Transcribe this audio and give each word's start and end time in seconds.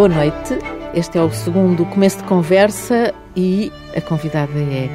Boa 0.00 0.08
noite. 0.08 0.58
Este 0.94 1.18
é 1.18 1.22
o 1.22 1.30
segundo 1.30 1.84
começo 1.84 2.16
de 2.16 2.24
conversa 2.24 3.12
e 3.36 3.70
a 3.94 4.00
convidada 4.00 4.58
é 4.58 4.88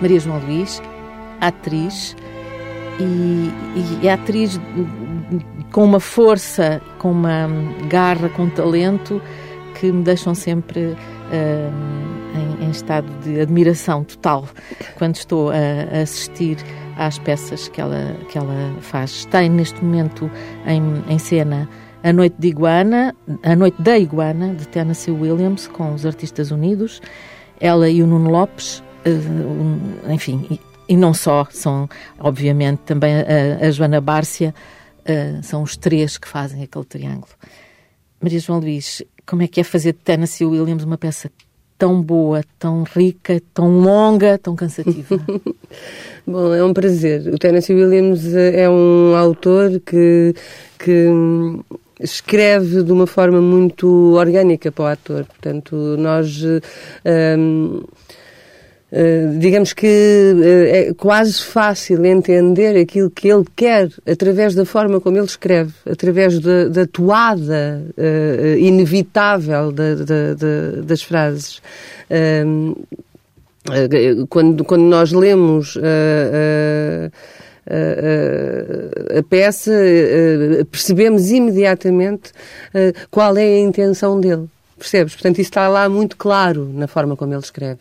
Maria 0.00 0.20
João 0.20 0.38
Luís, 0.38 0.80
atriz 1.40 2.14
e, 3.00 3.50
e 4.00 4.06
é 4.06 4.12
atriz 4.12 4.60
com 5.72 5.82
uma 5.82 5.98
força, 5.98 6.80
com 7.00 7.10
uma 7.10 7.48
garra, 7.88 8.28
com 8.28 8.44
um 8.44 8.50
talento 8.50 9.20
que 9.80 9.90
me 9.90 10.04
deixam 10.04 10.32
sempre 10.32 10.80
uh, 10.80 12.56
em, 12.60 12.66
em, 12.66 12.70
estado 12.70 13.08
de 13.24 13.40
admiração 13.40 14.04
total 14.04 14.48
quando 14.96 15.16
estou 15.16 15.50
a, 15.50 15.54
a, 15.54 16.02
assistir 16.02 16.58
às 16.96 17.18
peças 17.18 17.66
que 17.66 17.80
ela, 17.80 18.14
que 18.30 18.38
ela 18.38 18.76
faz. 18.80 19.24
Tem 19.24 19.50
neste 19.50 19.84
momento 19.84 20.30
em, 20.64 21.02
em 21.12 21.18
cena 21.18 21.68
a 22.02 22.12
Noite 22.12 22.36
de 22.38 22.48
Iguana, 22.48 23.14
A 23.42 23.56
Noite 23.56 23.80
da 23.80 23.98
Iguana, 23.98 24.54
de 24.54 24.66
Tennessee 24.68 25.12
Williams, 25.12 25.66
com 25.66 25.94
os 25.94 26.06
Artistas 26.06 26.50
Unidos, 26.50 27.00
ela 27.60 27.88
e 27.88 28.02
o 28.02 28.06
Nuno 28.06 28.30
Lopes, 28.30 28.82
uh, 29.06 30.12
enfim, 30.12 30.60
e, 30.88 30.96
não 30.96 31.12
só, 31.12 31.46
são 31.50 31.88
obviamente 32.18 32.80
também 32.80 33.14
a, 33.14 33.66
a 33.66 33.70
Joana 33.70 34.00
Bárcia, 34.00 34.54
uh, 35.00 35.42
são 35.42 35.62
os 35.62 35.76
três 35.76 36.18
que 36.18 36.28
fazem 36.28 36.62
aquele 36.62 36.84
triângulo. 36.84 37.32
Maria 38.20 38.40
João 38.40 38.60
Luís, 38.60 39.02
como 39.26 39.42
é 39.42 39.48
que 39.48 39.60
é 39.60 39.64
fazer 39.64 39.92
de 39.92 39.98
Tennessee 39.98 40.46
Williams 40.46 40.84
uma 40.84 40.96
peça 40.96 41.30
tão 41.78 42.00
boa, 42.00 42.42
tão 42.58 42.84
rica, 42.84 43.40
tão 43.52 43.80
longa, 43.80 44.38
tão 44.38 44.54
cansativa? 44.54 45.18
Bom, 46.26 46.54
é 46.54 46.64
um 46.64 46.72
prazer. 46.72 47.26
O 47.32 47.38
Tennessee 47.38 47.74
Williams 47.74 48.34
é 48.34 48.68
um 48.68 49.14
autor 49.14 49.80
que, 49.80 50.34
que 50.78 51.08
escreve 52.00 52.82
de 52.82 52.92
uma 52.92 53.06
forma 53.06 53.40
muito 53.40 54.14
orgânica 54.14 54.70
para 54.70 54.84
o 54.84 54.86
ator. 54.86 55.24
Portanto, 55.24 55.74
nós. 55.98 56.42
Um, 57.04 57.82
Uh, 58.92 59.36
digamos 59.40 59.72
que 59.72 59.84
uh, 59.84 60.42
é 60.68 60.94
quase 60.94 61.42
fácil 61.42 62.04
entender 62.06 62.80
aquilo 62.80 63.10
que 63.10 63.26
ele 63.26 63.44
quer 63.56 63.90
através 64.08 64.54
da 64.54 64.64
forma 64.64 65.00
como 65.00 65.16
ele 65.16 65.26
escreve, 65.26 65.72
através 65.84 66.38
da, 66.38 66.68
da 66.68 66.86
toada 66.86 67.82
uh, 67.98 68.58
inevitável 68.58 69.72
da, 69.72 69.96
da, 69.96 70.82
das 70.84 71.02
frases. 71.02 71.60
quando, 74.28 74.64
quando 74.64 74.84
nós 74.84 75.10
lemos 75.10 75.76
a, 75.78 77.10
a, 77.66 79.22
peça, 79.22 79.72
percebemos 80.70 81.30
imediatamente 81.30 82.32
qual 83.10 83.36
é 83.36 83.44
a 83.44 83.60
intenção 83.60 84.20
dele. 84.20 84.48
Percebes? 84.78 85.14
Portanto, 85.14 85.38
isso 85.38 85.48
está 85.48 85.68
lá 85.68 85.88
muito 85.88 86.18
claro 86.18 86.70
na 86.70 86.86
forma 86.86 87.16
como 87.16 87.32
ele 87.32 87.40
escreve. 87.40 87.80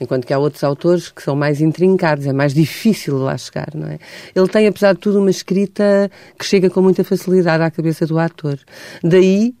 Enquanto 0.00 0.26
que 0.26 0.32
há 0.34 0.38
outros 0.40 0.64
autores 0.64 1.08
que 1.08 1.22
são 1.22 1.36
mais 1.36 1.60
intrincados, 1.60 2.26
é 2.26 2.32
mais 2.32 2.52
difícil 2.52 3.16
lá 3.16 3.38
chegar, 3.38 3.68
não 3.72 3.86
é? 3.86 4.00
Ele 4.34 4.48
tem, 4.48 4.66
apesar 4.66 4.94
de 4.94 4.98
tudo, 4.98 5.20
uma 5.20 5.30
escrita 5.30 6.10
que 6.36 6.44
chega 6.44 6.68
com 6.68 6.82
muita 6.82 7.04
facilidade 7.04 7.62
à 7.62 7.70
cabeça 7.70 8.08
do 8.08 8.18
ator. 8.18 8.58
Daí, 9.04 9.54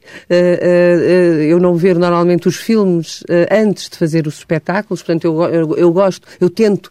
eu 1.48 1.60
não 1.60 1.76
ver 1.76 1.96
normalmente 1.96 2.48
os 2.48 2.56
filmes 2.56 3.22
antes 3.48 3.88
de 3.88 3.96
fazer 3.96 4.26
os 4.26 4.38
espetáculos, 4.38 5.04
portanto, 5.04 5.24
eu, 5.24 5.40
eu, 5.44 5.76
eu 5.76 5.92
gosto, 5.92 6.26
eu 6.40 6.50
tento 6.50 6.90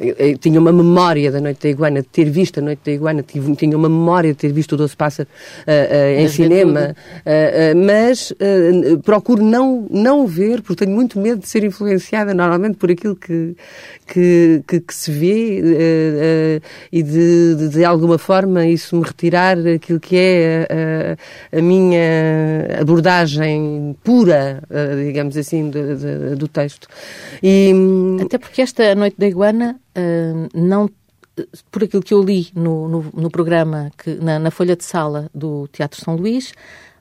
eu, 0.00 0.38
tinha 0.38 0.58
uma 0.58 0.72
memória 0.72 1.30
da 1.30 1.40
Noite 1.40 1.62
da 1.62 1.68
Iguana, 1.68 2.00
de 2.00 2.08
ter 2.08 2.30
visto 2.30 2.58
a 2.58 2.62
Noite 2.62 2.80
da 2.86 2.92
Iguana, 2.92 3.22
tive, 3.22 3.54
tinha 3.54 3.76
uma 3.76 3.88
memória 3.88 4.32
de 4.32 4.38
ter 4.38 4.50
visto 4.50 4.72
o 4.72 4.76
Doce 4.76 4.96
Pássaro 4.96 5.28
uh, 5.28 5.70
uh, 5.70 6.20
em 6.20 6.28
cinema, 6.28 6.96
uh, 7.18 7.86
mas 7.86 8.32
procuro 9.04 9.44
não, 9.44 9.86
não 9.90 10.26
ver, 10.26 10.62
porque 10.62 10.84
tenho 10.84 10.96
muito 10.96 11.20
medo 11.20 11.40
de 11.40 11.48
ser 11.48 11.64
influenciada 11.64 12.32
normalmente 12.32 12.78
por 12.78 12.90
aquilo 12.90 13.14
que, 13.14 13.54
que, 14.06 14.62
que, 14.66 14.80
que 14.80 14.94
se 14.94 15.10
vê 15.10 16.60
e 16.90 17.02
de, 17.02 17.54
de, 17.56 17.68
de, 17.68 17.84
alguma 17.84 18.16
forma 18.16 18.66
isso 18.66 18.96
me 18.96 19.04
retirar 19.04 19.58
aquilo 19.58 20.00
que 20.00 20.16
é 20.16 21.16
a, 21.52 21.58
a 21.58 21.62
minha 21.62 22.78
abordagem 22.80 23.96
pura, 24.02 24.62
digamos 25.04 25.36
assim, 25.36 25.68
do, 25.68 25.96
do, 25.96 26.36
do 26.36 26.48
texto. 26.48 26.88
E, 27.42 27.72
Até 28.22 28.38
porque 28.38 28.62
esta 28.62 28.94
Noite 28.94 29.16
da 29.18 29.26
Iguana 29.26 29.78
uh, 29.96 30.48
não 30.54 30.88
por 31.70 31.84
aquilo 31.84 32.02
que 32.02 32.12
eu 32.12 32.22
li 32.22 32.48
no, 32.54 32.88
no, 32.88 33.10
no 33.14 33.30
programa, 33.30 33.90
que, 33.96 34.14
na, 34.16 34.38
na, 34.38 34.50
folha 34.50 34.76
de 34.76 34.84
sala 34.84 35.30
do 35.34 35.68
Teatro 35.68 36.00
São 36.00 36.16
Luís, 36.16 36.52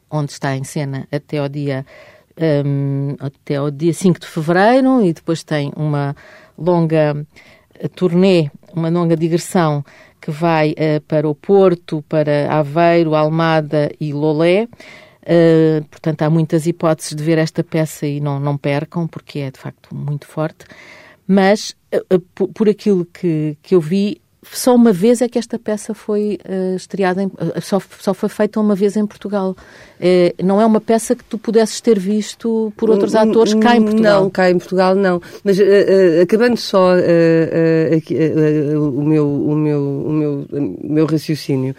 onde 0.09 0.31
está 0.31 0.55
em 0.55 0.63
cena 0.63 1.07
até 1.11 1.39
ao 1.39 1.49
dia, 1.49 1.85
um, 2.65 3.15
até 3.19 3.57
ao 3.57 3.69
dia 3.69 3.93
5 3.93 4.19
de 4.19 4.27
fevereiro, 4.27 5.03
e 5.03 5.13
depois 5.13 5.43
tem 5.43 5.71
uma 5.75 6.15
longa 6.57 7.25
turnê, 7.95 8.49
uma 8.73 8.89
longa 8.89 9.15
digressão 9.15 9.83
que 10.21 10.31
vai 10.31 10.71
uh, 10.71 11.01
para 11.07 11.27
o 11.27 11.35
Porto, 11.35 12.03
para 12.07 12.51
Aveiro, 12.53 13.15
Almada 13.15 13.91
e 13.99 14.13
Lolé. 14.13 14.67
Uh, 15.23 15.83
portanto, 15.89 16.23
há 16.23 16.29
muitas 16.29 16.65
hipóteses 16.65 17.15
de 17.15 17.23
ver 17.23 17.37
esta 17.37 17.63
peça 17.63 18.05
e 18.05 18.19
não, 18.19 18.39
não 18.39 18.57
percam, 18.57 19.07
porque 19.07 19.39
é 19.39 19.51
de 19.51 19.59
facto 19.59 19.95
muito 19.95 20.25
forte. 20.25 20.65
Mas, 21.31 21.75
uh, 21.93 22.19
por, 22.33 22.47
por 22.47 22.67
aquilo 22.67 23.05
que, 23.05 23.55
que 23.61 23.75
eu 23.75 23.79
vi, 23.79 24.19
só 24.41 24.73
uma 24.73 24.93
vez 24.93 25.21
é 25.21 25.27
que 25.27 25.37
esta 25.37 25.59
peça 25.59 25.93
foi 25.93 26.39
uh, 26.47 26.75
estreada, 26.75 27.21
em, 27.21 27.27
uh, 27.27 27.61
só, 27.61 27.81
só 27.99 28.13
foi 28.13 28.29
feita 28.29 28.59
uma 28.59 28.73
vez 28.73 28.95
em 28.95 29.05
Portugal. 29.05 29.55
Uh, 29.99 30.43
não 30.43 30.61
é 30.61 30.65
uma 30.65 30.79
peça 30.79 31.13
que 31.13 31.23
tu 31.25 31.37
pudesses 31.37 31.81
ter 31.81 31.99
visto 31.99 32.71
por 32.77 32.89
outros 32.89 33.15
atores 33.15 33.53
cá 33.55 33.75
em 33.75 33.83
Portugal? 33.83 34.23
Não, 34.23 34.29
cá 34.29 34.49
em 34.49 34.57
Portugal 34.57 34.95
não. 34.95 35.21
Mas 35.43 35.57
acabando 36.21 36.55
só 36.57 36.93
aqui, 37.95 38.15
o, 38.77 39.01
meu, 39.01 39.27
o, 39.27 39.55
meu, 39.55 39.81
o, 39.81 40.11
meu, 40.11 40.47
o 40.51 40.93
meu 40.93 41.05
raciocínio, 41.05 41.75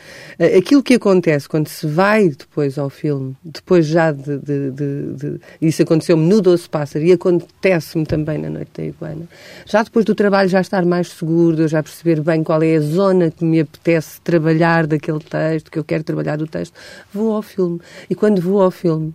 aquilo 0.56 0.82
que 0.82 0.94
acontece 0.94 1.48
quando 1.48 1.68
se 1.68 1.86
vai 1.86 2.28
depois 2.28 2.78
ao 2.78 2.90
filme, 2.90 3.34
depois 3.42 3.86
já 3.86 4.12
de. 4.12 4.38
de, 4.38 4.70
de, 4.70 5.12
de 5.14 5.40
isso 5.62 5.82
aconteceu-me 5.82 6.26
no 6.26 6.42
Doce 6.42 6.68
Pássaro 6.68 7.04
e 7.04 7.12
acontece-me 7.12 8.04
também 8.04 8.36
na 8.36 8.50
Noite 8.50 8.70
da 8.76 8.84
Iguana, 8.84 9.28
já 9.64 9.82
depois 9.82 10.04
do 10.04 10.14
trabalho 10.14 10.48
já 10.48 10.60
estar 10.60 10.84
mais 10.84 11.08
seguro, 11.08 11.62
eu 11.62 11.68
já 11.68 11.82
perceber 11.82 12.20
bem 12.20 12.42
qual 12.50 12.64
é 12.64 12.74
a 12.74 12.80
zona 12.80 13.30
que 13.30 13.44
me 13.44 13.60
apetece 13.60 14.20
trabalhar 14.22 14.84
daquele 14.84 15.20
texto, 15.20 15.70
que 15.70 15.78
eu 15.78 15.84
quero 15.84 16.02
trabalhar 16.02 16.36
do 16.36 16.48
texto, 16.48 16.74
vou 17.14 17.36
ao 17.36 17.42
filme. 17.42 17.80
E 18.10 18.14
quando 18.16 18.42
vou 18.42 18.60
ao 18.60 18.72
filme, 18.72 19.14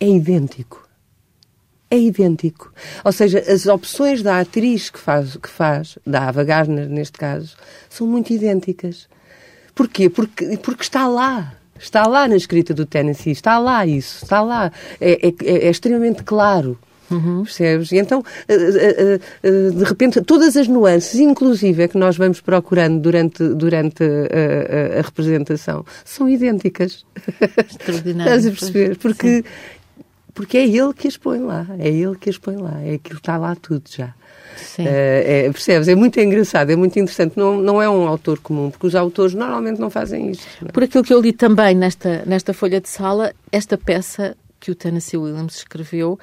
é 0.00 0.08
idêntico. 0.08 0.88
É 1.88 1.96
idêntico. 1.96 2.74
Ou 3.04 3.12
seja, 3.12 3.38
as 3.38 3.66
opções 3.66 4.20
da 4.20 4.40
atriz 4.40 4.90
que 4.90 4.98
faz, 4.98 5.36
que 5.36 5.48
faz 5.48 5.96
da 6.04 6.26
Ava 6.26 6.42
Gardner, 6.42 6.88
neste 6.88 7.16
caso, 7.16 7.54
são 7.88 8.04
muito 8.04 8.32
idênticas. 8.32 9.08
Porquê? 9.72 10.10
Porque, 10.10 10.56
porque 10.56 10.82
está 10.82 11.06
lá. 11.06 11.54
Está 11.78 12.04
lá 12.04 12.26
na 12.26 12.34
escrita 12.34 12.74
do 12.74 12.84
Tennessee, 12.84 13.30
está 13.30 13.60
lá 13.60 13.86
isso, 13.86 14.24
está 14.24 14.40
lá. 14.40 14.72
É, 15.00 15.28
é, 15.28 15.66
é 15.66 15.70
extremamente 15.70 16.24
claro. 16.24 16.76
Uhum. 17.10 17.42
Percebes? 17.42 17.92
E 17.92 17.96
então, 17.96 18.22
eh, 18.48 18.54
eh, 18.54 19.20
eh, 19.42 19.70
de 19.70 19.84
repente, 19.84 20.20
todas 20.20 20.56
as 20.56 20.68
nuances, 20.68 21.18
inclusive, 21.18 21.82
é 21.82 21.88
que 21.88 21.96
nós 21.96 22.16
vamos 22.16 22.40
procurando 22.40 23.00
durante, 23.00 23.42
durante 23.54 24.02
a, 24.02 24.96
a, 24.96 24.98
a 24.98 25.02
representação, 25.02 25.84
são 26.04 26.28
idênticas. 26.28 27.04
Extraordinário. 27.56 28.34
Estás 28.34 28.46
a 28.46 28.50
perceber? 28.50 28.96
Porque, 28.98 29.44
porque 30.34 30.58
é 30.58 30.66
ele 30.66 30.92
que 30.92 31.08
as 31.08 31.16
põe 31.16 31.40
lá. 31.40 31.66
É 31.78 31.88
ele 31.88 32.16
que 32.16 32.28
as 32.28 32.38
põe 32.38 32.56
lá. 32.56 32.80
É 32.82 32.94
aquilo 32.94 33.00
que 33.00 33.14
está 33.16 33.36
lá 33.36 33.54
tudo 33.56 33.84
já. 33.88 34.14
Sim. 34.56 34.84
é, 34.86 35.48
percebes? 35.52 35.86
É 35.86 35.94
muito 35.94 36.18
engraçado, 36.18 36.70
é 36.70 36.76
muito 36.76 36.98
interessante. 36.98 37.34
Não, 37.36 37.60
não 37.62 37.80
é 37.80 37.88
um 37.88 38.08
autor 38.08 38.40
comum, 38.40 38.70
porque 38.70 38.88
os 38.88 38.94
autores 38.96 39.32
normalmente 39.32 39.80
não 39.80 39.88
fazem 39.88 40.32
isto. 40.32 40.44
Não? 40.60 40.68
É? 40.68 40.72
Por 40.72 40.82
aquilo 40.82 41.04
que 41.04 41.14
eu 41.14 41.20
li 41.20 41.32
também 41.32 41.76
nesta, 41.76 42.24
nesta 42.26 42.52
folha 42.52 42.80
de 42.80 42.88
sala, 42.88 43.32
esta 43.52 43.78
peça 43.78 44.36
que 44.60 44.70
o 44.70 44.74
Tennessee 44.74 45.16
Williams 45.16 45.58
escreveu 45.58 46.18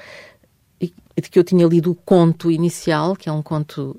de 1.21 1.29
que 1.29 1.39
eu 1.39 1.43
tinha 1.43 1.65
lido 1.65 1.91
o 1.91 1.95
conto 1.95 2.51
inicial, 2.51 3.15
que 3.15 3.29
é 3.29 3.31
um 3.31 3.41
conto. 3.41 3.95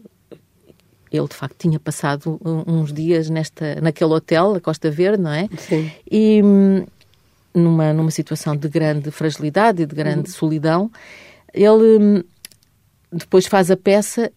Ele, 1.10 1.28
de 1.28 1.34
facto, 1.34 1.56
tinha 1.58 1.78
passado 1.78 2.38
uns 2.66 2.92
dias 2.92 3.30
nesta, 3.30 3.80
naquele 3.80 4.12
hotel, 4.12 4.54
a 4.54 4.60
Costa 4.60 4.90
Verde, 4.90 5.22
não 5.22 5.30
é? 5.30 5.48
Sim. 5.56 5.90
E 6.10 6.42
hum, 6.42 6.84
numa, 7.54 7.92
numa 7.92 8.10
situação 8.10 8.56
de 8.56 8.68
grande 8.68 9.10
fragilidade 9.10 9.82
e 9.82 9.86
de 9.86 9.94
grande 9.94 10.28
uhum. 10.28 10.34
solidão, 10.34 10.90
ele 11.54 11.98
hum, 11.98 12.22
depois 13.10 13.46
faz 13.46 13.70
a 13.70 13.76
peça 13.76 14.30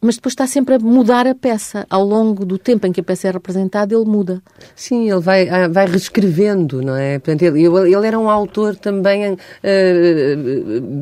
mas 0.00 0.16
depois 0.16 0.32
está 0.32 0.46
sempre 0.46 0.74
a 0.74 0.78
mudar 0.78 1.26
a 1.26 1.34
peça. 1.34 1.86
Ao 1.90 2.02
longo 2.02 2.44
do 2.44 2.56
tempo 2.56 2.86
em 2.86 2.92
que 2.92 3.00
a 3.00 3.04
peça 3.04 3.28
é 3.28 3.30
representada, 3.30 3.94
ele 3.94 4.04
muda. 4.04 4.42
Sim, 4.74 5.10
ele 5.10 5.20
vai, 5.20 5.48
ah, 5.48 5.68
vai 5.68 5.86
reescrevendo, 5.86 6.80
não 6.80 6.96
é? 6.96 7.18
Portanto, 7.18 7.42
ele, 7.42 7.64
ele 7.66 8.06
era 8.06 8.18
um 8.18 8.30
autor 8.30 8.76
também 8.76 9.32
uh, 9.32 9.36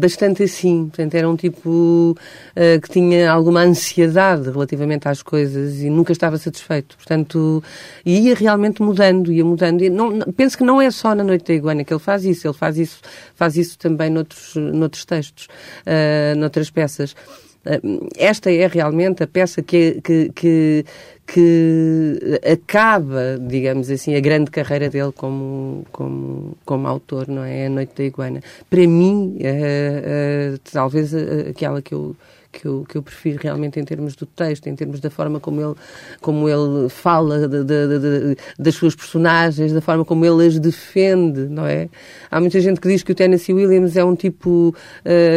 bastante 0.01 0.43
assim. 0.43 0.89
Portanto, 0.89 1.15
era 1.15 1.29
um 1.29 1.37
tipo 1.37 1.71
uh, 1.71 2.81
que 2.81 2.91
tinha 2.91 3.31
alguma 3.31 3.61
ansiedade 3.61 4.51
relativamente 4.51 5.07
às 5.07 5.23
coisas 5.23 5.81
e 5.81 5.89
nunca 5.91 6.11
estava 6.11 6.37
satisfeito. 6.37 6.97
Portanto, 6.97 7.63
ia 8.05 8.35
realmente 8.35 8.83
mudando, 8.83 9.33
ia 9.33 9.45
mudando. 9.45 9.81
Não, 9.91 10.19
penso 10.33 10.59
que 10.59 10.65
não 10.65 10.81
é 10.81 10.91
só 10.91 11.15
na 11.15 11.23
Noite 11.23 11.47
da 11.47 11.55
Iguana 11.55 11.85
que 11.85 11.93
ele 11.93 12.01
faz 12.01 12.25
isso. 12.25 12.49
Ele 12.49 12.55
faz 12.55 12.77
isso, 12.77 13.01
faz 13.37 13.57
isso 13.57 13.79
também 13.79 14.11
noutros, 14.11 14.57
noutros 14.57 15.05
textos, 15.05 15.47
uh, 15.87 16.37
noutras 16.37 16.69
peças. 16.69 17.15
Eh, 17.69 17.81
esta 18.17 18.51
é 18.51 18.67
realmente 18.67 19.23
a 19.23 19.27
peça 19.27 19.63
que, 19.63 20.01
que, 20.03 20.31
que, 20.35 20.85
que, 21.27 22.41
acaba, 22.51 23.39
digamos 23.39 23.91
assim, 23.91 24.17
a 24.17 24.21
grande 24.21 24.51
carreira 24.51 24.89
dele 24.89 25.13
como, 25.13 25.85
como, 25.93 26.57
como 26.65 26.87
autor, 26.89 27.29
não 27.29 27.45
é? 27.45 27.67
A 27.67 27.71
Noite 27.71 27.93
da 27.97 28.05
Iguana. 28.05 28.41
Para 28.71 28.87
mim, 28.87 29.37
uh, 29.41 30.55
uh, 30.55 30.59
talvez 30.73 31.15
aquela 31.15 31.83
que 31.83 31.93
eu 31.95 32.17
que 32.51 32.67
eu, 32.67 32.85
que 32.89 32.97
eu 32.97 33.03
prefiro 33.03 33.39
realmente 33.43 33.79
em 33.79 33.85
termos 33.85 34.17
do 34.17 34.27
texto, 34.27 34.67
em 34.69 34.75
termos 34.75 35.01
da 35.01 35.11
forma 35.11 35.39
como 35.39 35.61
ele, 35.61 35.75
como 36.21 36.49
ele 36.49 36.89
fala 36.89 37.47
de, 37.47 37.65
de, 37.65 37.99
de, 37.99 38.37
das 38.59 38.75
suas 38.75 38.95
personagens, 38.95 39.73
da 39.73 39.81
forma 39.81 40.05
como 40.05 40.25
ele 40.25 40.47
as 40.47 40.59
defende, 40.59 41.41
não 41.49 41.67
é? 41.67 41.89
Há 42.31 42.41
muita 42.41 42.61
gente 42.61 42.81
que 42.81 42.89
diz 42.89 43.03
que 43.03 43.13
o 43.13 43.15
Tennessee 43.15 43.55
Williams 43.55 43.97
é 43.97 44.05
um 44.05 44.15
tipo 44.15 44.75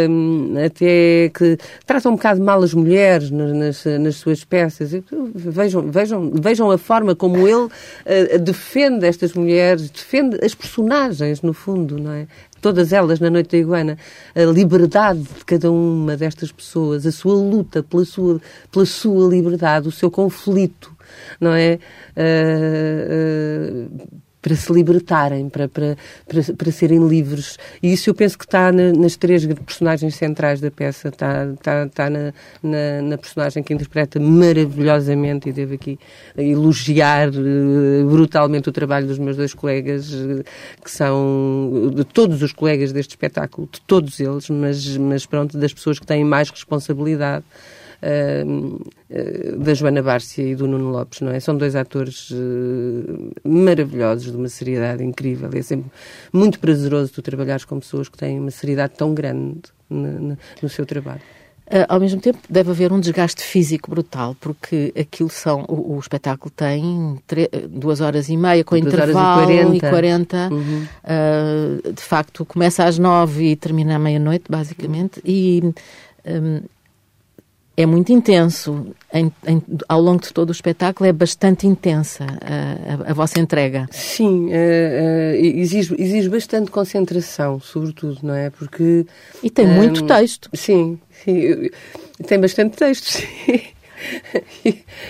um, 0.09 0.53
até 0.65 1.29
que 1.33 1.57
trata 1.85 2.09
um 2.09 2.13
bocado 2.13 2.41
mal 2.41 2.61
as 2.63 2.73
mulheres 2.73 3.29
nas, 3.29 3.85
nas 3.85 4.15
suas 4.15 4.43
peças. 4.43 4.91
Vejam, 5.33 5.91
vejam, 5.91 6.31
vejam 6.31 6.71
a 6.71 6.77
forma 6.77 7.15
como 7.15 7.47
ele 7.47 7.65
uh, 7.65 8.39
defende 8.41 9.05
estas 9.05 9.33
mulheres, 9.33 9.89
defende 9.89 10.39
as 10.43 10.55
personagens, 10.55 11.41
no 11.41 11.53
fundo, 11.53 11.99
não 11.99 12.11
é? 12.11 12.27
Todas 12.61 12.93
elas 12.93 13.19
na 13.19 13.29
Noite 13.29 13.51
da 13.51 13.57
Iguana, 13.57 13.97
a 14.35 14.41
liberdade 14.43 15.21
de 15.21 15.45
cada 15.45 15.71
uma 15.71 16.15
destas 16.15 16.51
pessoas, 16.51 17.05
a 17.05 17.11
sua 17.11 17.33
luta 17.33 17.83
pela 17.83 18.05
sua, 18.05 18.39
pela 18.71 18.85
sua 18.85 19.27
liberdade, 19.27 19.87
o 19.87 19.91
seu 19.91 20.11
conflito, 20.11 20.95
não 21.39 21.53
é? 21.53 21.79
Uh, 22.15 23.89
uh, 23.89 24.21
para 24.41 24.55
se 24.55 24.73
libertarem, 24.73 25.49
para, 25.49 25.69
para, 25.69 25.95
para, 26.27 26.53
para, 26.55 26.71
serem 26.71 27.07
livres. 27.07 27.57
E 27.81 27.93
isso 27.93 28.09
eu 28.09 28.15
penso 28.15 28.37
que 28.37 28.45
está 28.45 28.71
na, 28.71 28.91
nas 28.91 29.15
três 29.15 29.45
personagens 29.45 30.15
centrais 30.15 30.59
da 30.59 30.71
peça. 30.71 31.09
Está, 31.09 31.45
está, 31.45 31.85
está 31.85 32.09
na, 32.09 32.33
na, 32.63 33.01
na, 33.03 33.17
personagem 33.17 33.61
que 33.61 33.73
interpreta 33.73 34.19
maravilhosamente, 34.19 35.49
e 35.49 35.51
devo 35.53 35.75
aqui 35.75 35.99
elogiar 36.35 37.29
uh, 37.29 38.09
brutalmente 38.09 38.67
o 38.67 38.71
trabalho 38.71 39.07
dos 39.07 39.19
meus 39.19 39.37
dois 39.37 39.53
colegas, 39.53 40.11
uh, 40.11 40.43
que 40.83 40.89
são 40.89 41.91
de 41.93 42.03
todos 42.03 42.41
os 42.41 42.51
colegas 42.51 42.91
deste 42.91 43.11
espetáculo, 43.11 43.69
de 43.71 43.79
todos 43.81 44.19
eles, 44.19 44.49
mas, 44.49 44.97
mas 44.97 45.25
pronto, 45.25 45.57
das 45.57 45.73
pessoas 45.73 45.99
que 45.99 46.05
têm 46.05 46.23
mais 46.23 46.49
responsabilidade. 46.49 47.45
Uh, 48.01 48.79
da 49.59 49.75
Joana 49.75 50.01
Bárcia 50.01 50.41
e 50.41 50.55
do 50.55 50.67
Nuno 50.67 50.89
Lopes, 50.89 51.21
não 51.21 51.31
é? 51.31 51.39
São 51.39 51.55
dois 51.55 51.75
atores 51.75 52.31
uh, 52.31 53.31
maravilhosos, 53.47 54.31
de 54.31 54.37
uma 54.37 54.49
seriedade 54.49 55.03
incrível. 55.03 55.49
É 55.53 55.61
sempre 55.61 55.91
muito 56.33 56.59
prazeroso 56.59 57.13
tu 57.13 57.21
trabalhares 57.21 57.63
com 57.63 57.79
pessoas 57.79 58.09
que 58.09 58.17
têm 58.17 58.39
uma 58.39 58.49
seriedade 58.49 58.93
tão 58.97 59.13
grande 59.13 59.61
no, 59.87 60.35
no, 60.61 60.69
seu 60.69 60.83
trabalho. 60.83 61.21
Uh, 61.67 61.85
ao 61.87 61.99
mesmo 61.99 62.19
tempo, 62.19 62.39
deve 62.49 62.71
haver 62.71 62.91
um 62.91 62.99
desgaste 62.99 63.43
físico 63.43 63.91
brutal, 63.91 64.35
porque 64.39 64.91
aquilo 64.99 65.29
são. 65.29 65.63
O, 65.67 65.95
o 65.95 65.99
espetáculo 65.99 66.49
tem 66.49 67.21
duas 67.69 68.01
horas 68.01 68.29
e 68.29 68.35
meia, 68.35 68.63
com 68.63 68.79
duas 68.79 68.93
intervalo 68.93 69.75
e 69.75 69.79
40. 69.79 69.85
E 69.85 69.89
40 69.89 70.49
uhum. 70.51 70.87
uh, 71.03 71.93
de 71.93 72.01
facto, 72.01 72.45
começa 72.45 72.83
às 72.83 72.97
nove 72.97 73.51
e 73.51 73.55
termina 73.55 73.97
à 73.97 73.99
meia-noite, 73.99 74.45
basicamente. 74.49 75.21
E. 75.23 75.61
Um, 76.25 76.61
é 77.75 77.85
muito 77.85 78.11
intenso. 78.11 78.87
Em, 79.13 79.31
em, 79.47 79.61
ao 79.87 80.01
longo 80.01 80.21
de 80.21 80.33
todo 80.33 80.49
o 80.49 80.51
espetáculo 80.51 81.09
é 81.09 81.13
bastante 81.13 81.67
intensa 81.67 82.25
a, 82.25 83.07
a, 83.07 83.11
a 83.11 83.13
vossa 83.13 83.39
entrega. 83.39 83.87
Sim, 83.91 84.47
uh, 84.47 84.49
uh, 84.49 85.35
exige, 85.35 85.95
exige 85.97 86.29
bastante 86.29 86.69
concentração, 86.69 87.59
sobretudo, 87.59 88.19
não 88.23 88.33
é? 88.33 88.49
Porque... 88.49 89.05
E 89.41 89.49
tem 89.49 89.65
um, 89.65 89.73
muito 89.73 90.05
texto. 90.05 90.49
Sim, 90.53 90.99
sim, 91.23 91.69
tem 92.27 92.39
bastante 92.39 92.77
texto, 92.77 93.05
sim. 93.11 93.61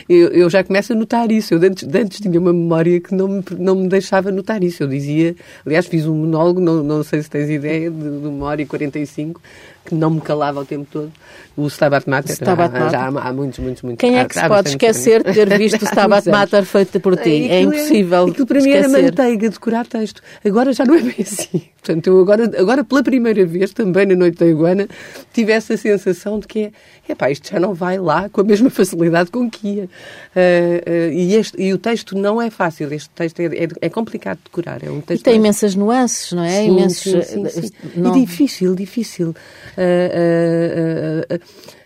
eu, 0.10 0.30
eu, 0.30 0.50
já 0.50 0.64
começo 0.64 0.94
a 0.94 0.96
notar 0.96 1.32
isso. 1.32 1.54
Eu 1.54 1.60
antes, 1.60 1.88
antes 1.94 2.20
tinha 2.20 2.40
uma 2.40 2.54
memória 2.54 3.00
que 3.00 3.14
não 3.16 3.28
me, 3.28 3.44
não 3.58 3.76
me 3.76 3.88
deixava 3.88 4.32
notar 4.32 4.64
isso. 4.64 4.84
Eu 4.84 4.88
dizia, 4.88 5.36
aliás, 5.66 5.88
fiz 5.88 6.06
um 6.06 6.16
monólogo, 6.16 6.60
não, 6.60 6.84
não 6.84 7.04
sei 7.04 7.22
se 7.22 7.30
tens 7.30 7.50
ideia, 7.50 7.90
de, 7.90 7.98
de 7.98 8.28
uma 8.28 8.48
hora 8.48 8.62
e 8.62 8.66
45, 8.66 9.42
que 9.86 9.96
não 9.96 10.10
me 10.10 10.22
calava 10.22 10.60
o 10.60 10.66
tempo 10.66 10.88
todo. 10.90 11.12
O 11.56 11.68
Stabat 11.68 12.10
Mater, 12.10 12.34
Stabat 12.34 12.74
Mater. 12.74 12.92
já 12.92 13.02
há, 13.02 13.08
há, 13.08 13.34
muitos, 13.34 13.60
muitos, 13.60 13.84
muitos. 13.84 14.00
Quem 14.00 14.18
é 14.18 14.26
que 14.26 14.40
se 14.40 14.48
pode 14.48 14.70
esquecer 14.70 15.24
de 15.24 15.34
ter 15.34 15.58
visto 15.58 15.82
o 15.82 15.86
Stabat 15.86 16.30
Mater 16.30 16.64
feito 16.64 17.00
por 17.00 17.18
ti? 17.18 17.50
É, 17.50 17.56
é 17.56 17.62
impossível. 17.62 18.28
Aquilo 18.28 18.48
para 18.48 18.62
mim 18.62 18.72
era 18.72 18.88
manteiga, 18.88 19.50
decorar 19.50 19.86
texto. 19.86 20.22
Agora 20.46 20.72
já 20.72 20.86
não 20.86 20.96
é 20.96 21.02
bem 21.02 21.16
assim. 21.20 21.64
Portanto, 21.82 22.08
eu 22.08 22.22
agora, 22.22 22.44
agora 22.60 22.84
pela 22.84 23.04
primeira 23.04 23.46
vez, 23.46 23.74
também 23.74 24.06
na 24.06 24.16
Noite 24.16 24.38
da 24.38 24.46
Iguana, 24.46 24.88
tive 25.34 25.52
essa 25.52 25.76
sensação 25.76 26.40
de 26.40 26.48
que 26.48 26.60
é, 26.66 26.72
epá, 27.12 27.32
isto 27.32 27.50
já 27.50 27.60
não 27.60 27.74
vai 27.74 27.98
lá 27.98 28.30
com 28.30 28.42
a 28.42 28.44
mesma 28.44 28.70
facilidade 28.70 29.32
com 29.32 29.50
que 29.50 29.68
ia. 29.68 29.90
Uh, 30.34 30.40
uh, 30.40 31.12
e, 31.12 31.36
este, 31.36 31.62
e 31.62 31.74
o 31.74 31.78
texto 31.78 32.18
não 32.18 32.42
é 32.42 32.50
fácil, 32.50 32.92
este 32.94 33.10
texto 33.10 33.42
é, 33.42 33.46
é, 33.48 33.68
é 33.82 33.90
complicado 33.90 34.38
de 34.38 34.44
decorar. 34.46 34.82
É 34.82 34.90
um 34.90 35.02
texto 35.02 35.22
e 35.22 35.24
tem 35.24 35.36
imensas 35.36 35.76
nuances, 35.76 36.32
não 36.32 36.44
é? 36.44 36.62
Sim, 36.62 36.68
Imensos, 36.70 37.28
sim, 37.28 37.50
sim, 37.50 37.62
sim. 37.62 37.72
Não... 37.96 38.16
E 38.16 38.22
difícil, 38.26 38.74
difícil. 38.74 39.30
Uh, 39.78 41.40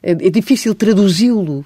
é 0.03 0.29
difícil 0.29 0.75
traduzi-lo. 0.75 1.65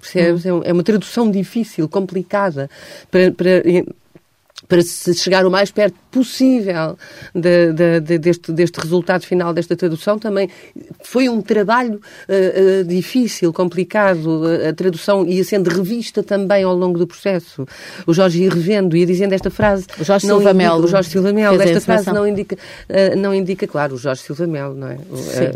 Percebes? 0.00 0.46
Hum. 0.46 0.62
É 0.64 0.72
uma 0.72 0.82
tradução 0.82 1.30
difícil, 1.30 1.88
complicada. 1.88 2.70
Para, 3.10 3.32
para, 3.32 3.62
para 4.68 4.82
se 4.82 5.14
chegar 5.14 5.44
o 5.44 5.50
mais 5.50 5.70
perto 5.70 5.96
possível 6.10 6.96
de, 7.34 7.72
de, 7.72 8.00
de, 8.00 8.18
deste, 8.18 8.52
deste 8.52 8.80
resultado 8.80 9.24
final 9.24 9.52
desta 9.52 9.76
tradução 9.76 10.18
também 10.18 10.48
foi 11.02 11.28
um 11.28 11.40
trabalho 11.40 12.00
uh, 12.28 12.80
uh, 12.80 12.84
difícil, 12.84 13.52
complicado. 13.52 14.42
A 14.68 14.72
tradução 14.72 15.26
ia 15.26 15.44
sendo 15.44 15.68
revista 15.68 16.22
também 16.22 16.64
ao 16.64 16.74
longo 16.74 16.98
do 16.98 17.06
processo. 17.06 17.66
O 18.06 18.12
Jorge 18.12 18.44
ia 18.44 18.50
revendo, 18.50 18.96
ia 18.96 19.06
dizendo 19.06 19.32
esta 19.32 19.50
frase. 19.50 19.86
O 20.00 20.04
Jorge 20.04 20.26
Silva 20.26 20.54
Melo. 20.54 20.84
O 20.84 20.88
Jorge 20.88 21.10
Silva 21.10 21.32
Melo. 21.32 21.60
Esta 21.60 21.80
frase 21.80 22.12
não 22.12 22.26
indica, 22.26 22.56
uh, 22.56 23.16
não 23.16 23.34
indica, 23.34 23.66
claro, 23.66 23.94
o 23.94 23.98
Jorge 23.98 24.22
Silva 24.22 24.46
Melo, 24.46 24.74
não 24.74 24.88
é? 24.88 24.98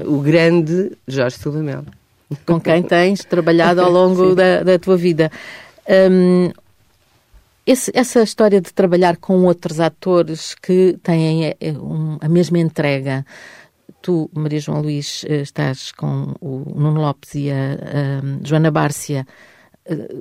O, 0.04 0.16
o 0.16 0.20
grande 0.20 0.92
Jorge 1.06 1.36
Silva 1.36 1.60
Melo. 1.60 1.86
Com 2.44 2.60
quem 2.60 2.82
tens 2.82 3.24
trabalhado 3.24 3.80
ao 3.80 3.90
longo 3.90 4.34
da, 4.36 4.62
da 4.62 4.78
tua 4.78 4.96
vida. 4.96 5.30
Um, 5.88 6.50
esse, 7.66 7.90
essa 7.92 8.22
história 8.22 8.60
de 8.60 8.72
trabalhar 8.72 9.16
com 9.16 9.44
outros 9.44 9.80
atores 9.80 10.54
que 10.54 10.96
têm 11.02 11.46
eh, 11.46 11.72
um, 11.72 12.16
a 12.20 12.28
mesma 12.28 12.58
entrega. 12.60 13.26
Tu, 14.00 14.30
Maria 14.32 14.60
João 14.60 14.80
Luís, 14.80 15.24
eh, 15.28 15.40
estás 15.42 15.90
com 15.90 16.32
o 16.40 16.72
Nuno 16.74 17.00
Lopes 17.00 17.34
e 17.34 17.50
a, 17.50 17.54
a 17.54 18.46
Joana 18.46 18.70
Bárcia 18.70 19.26
eh, 19.84 20.14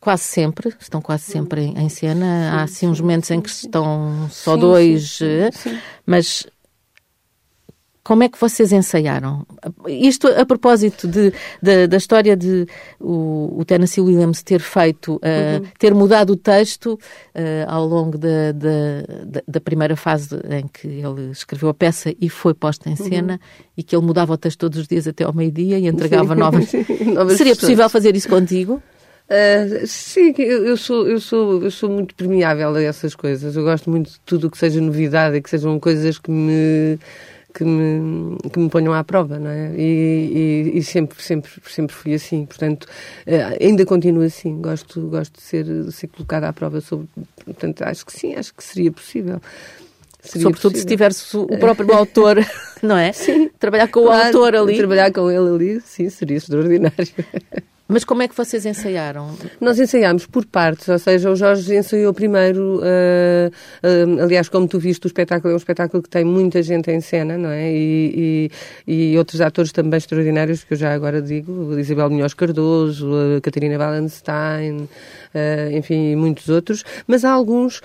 quase 0.00 0.22
sempre, 0.22 0.74
estão 0.80 1.02
quase 1.02 1.24
sempre 1.24 1.62
em, 1.62 1.78
em 1.78 1.88
cena. 1.90 2.24
Sim, 2.24 2.56
Há 2.56 2.62
assim 2.62 2.86
uns 2.88 3.00
momentos 3.00 3.30
em 3.30 3.42
que 3.42 3.50
estão 3.50 4.28
só 4.30 4.54
sim, 4.54 4.60
dois, 4.60 5.18
sim, 5.52 5.78
mas 6.06 6.46
como 8.06 8.22
é 8.22 8.28
que 8.28 8.40
vocês 8.40 8.70
ensaiaram? 8.70 9.44
Isto 9.88 10.28
a 10.28 10.46
propósito 10.46 11.08
de, 11.08 11.32
de 11.60 11.88
da 11.88 11.96
história 11.96 12.36
de 12.36 12.64
o, 13.00 13.58
o, 13.58 13.64
Tennessee 13.64 14.00
Williams 14.00 14.44
ter 14.44 14.60
feito, 14.60 15.16
uh, 15.16 15.18
uhum. 15.60 15.68
ter 15.76 15.92
mudado 15.92 16.34
o 16.34 16.36
texto 16.36 16.92
uh, 16.94 17.66
ao 17.66 17.84
longo 17.84 18.16
da, 18.16 18.52
da, 18.52 19.42
da, 19.48 19.60
primeira 19.60 19.96
fase 19.96 20.36
em 20.48 20.68
que 20.68 20.86
ele 20.86 21.32
escreveu 21.32 21.68
a 21.68 21.74
peça 21.74 22.14
e 22.20 22.28
foi 22.28 22.54
posta 22.54 22.88
em 22.88 22.92
uhum. 22.92 23.08
cena 23.08 23.32
uhum. 23.32 23.70
e 23.76 23.82
que 23.82 23.96
ele 23.96 24.06
mudava 24.06 24.34
o 24.34 24.36
texto 24.36 24.60
todos 24.60 24.78
os 24.78 24.86
dias 24.86 25.08
até 25.08 25.24
ao 25.24 25.34
meio-dia 25.34 25.76
e 25.76 25.88
entregava 25.88 26.34
Sim. 26.34 26.40
novas. 26.40 26.72
novas 27.12 27.36
Seria 27.36 27.56
possível 27.56 27.90
fazer 27.90 28.14
isso 28.14 28.28
contigo? 28.28 28.80
Uh, 29.28 29.84
sim, 29.84 30.32
eu, 30.38 30.76
sou, 30.76 31.08
eu, 31.08 31.18
sou, 31.18 31.60
eu 31.60 31.70
sou 31.72 31.90
muito 31.90 32.14
permeável 32.14 32.72
a 32.72 32.80
essas 32.80 33.16
coisas. 33.16 33.56
Eu 33.56 33.64
gosto 33.64 33.90
muito 33.90 34.12
de 34.12 34.20
tudo 34.20 34.46
o 34.46 34.50
que 34.50 34.58
seja 34.58 34.80
novidade 34.80 35.38
e 35.38 35.42
que 35.42 35.50
sejam 35.50 35.80
coisas 35.80 36.20
que 36.20 36.30
me 36.30 37.00
que 37.56 37.64
me, 37.64 38.36
que 38.52 38.58
me 38.58 38.68
ponham 38.68 38.92
à 38.92 39.02
prova, 39.02 39.38
não 39.38 39.48
é? 39.48 39.72
E, 39.74 40.72
e, 40.74 40.78
e 40.78 40.82
sempre, 40.82 41.22
sempre, 41.22 41.50
sempre 41.66 41.96
fui 41.96 42.12
assim. 42.12 42.44
Portanto, 42.44 42.86
eh, 43.24 43.56
ainda 43.58 43.86
continuo 43.86 44.22
assim. 44.22 44.60
Gosto, 44.60 45.00
gosto 45.08 45.36
de 45.36 45.42
ser, 45.42 45.64
de 45.64 45.90
ser 45.90 46.08
colocada 46.08 46.48
à 46.48 46.52
prova 46.52 46.82
sobre. 46.82 47.08
Portanto, 47.44 47.82
acho 47.82 48.04
que 48.04 48.12
sim, 48.12 48.34
acho 48.34 48.54
que 48.54 48.62
seria 48.62 48.92
possível. 48.92 49.40
Seria 50.20 50.42
Sobretudo 50.42 50.72
possível. 50.72 50.80
se 50.80 50.86
tivesse 50.86 51.36
o 51.36 51.58
próprio 51.58 51.90
autor, 51.94 52.36
não 52.82 52.98
é? 52.98 53.12
Sim. 53.12 53.48
Trabalhar 53.58 53.88
com 53.88 54.02
claro, 54.02 54.22
o 54.22 54.26
autor 54.26 54.56
ali. 54.56 54.76
Trabalhar 54.76 55.10
com 55.10 55.30
ele 55.30 55.48
ali, 55.48 55.80
sim, 55.80 56.10
seria 56.10 56.36
extraordinário. 56.36 56.92
Mas 57.88 58.04
como 58.04 58.22
é 58.22 58.28
que 58.28 58.36
vocês 58.36 58.66
ensaiaram? 58.66 59.30
Nós 59.60 59.78
ensaiámos 59.78 60.26
por 60.26 60.44
partes, 60.44 60.88
ou 60.88 60.98
seja, 60.98 61.30
o 61.30 61.36
Jorge 61.36 61.76
ensaiou 61.76 62.12
primeiro, 62.12 62.80
uh, 62.80 63.48
uh, 63.48 64.22
aliás, 64.22 64.48
como 64.48 64.66
tu 64.66 64.76
viste, 64.76 65.04
o 65.04 65.06
espetáculo 65.06 65.52
é 65.52 65.54
um 65.54 65.56
espetáculo 65.56 66.02
que 66.02 66.08
tem 66.08 66.24
muita 66.24 66.60
gente 66.64 66.90
em 66.90 67.00
cena, 67.00 67.38
não 67.38 67.48
é? 67.48 67.70
E, 67.72 68.50
e, 68.86 69.12
e 69.12 69.18
outros 69.18 69.40
atores 69.40 69.70
também 69.70 69.98
extraordinários, 69.98 70.64
que 70.64 70.74
eu 70.74 70.78
já 70.78 70.92
agora 70.92 71.22
digo, 71.22 71.78
Isabel 71.78 72.10
Munhoz 72.10 72.34
Cardoso, 72.34 73.08
a 73.36 73.40
Catarina 73.40 73.78
Wallenstein, 73.78 74.78
uh, 74.80 75.76
enfim, 75.76 76.16
muitos 76.16 76.48
outros, 76.48 76.82
mas 77.06 77.24
há 77.24 77.30
alguns, 77.30 77.80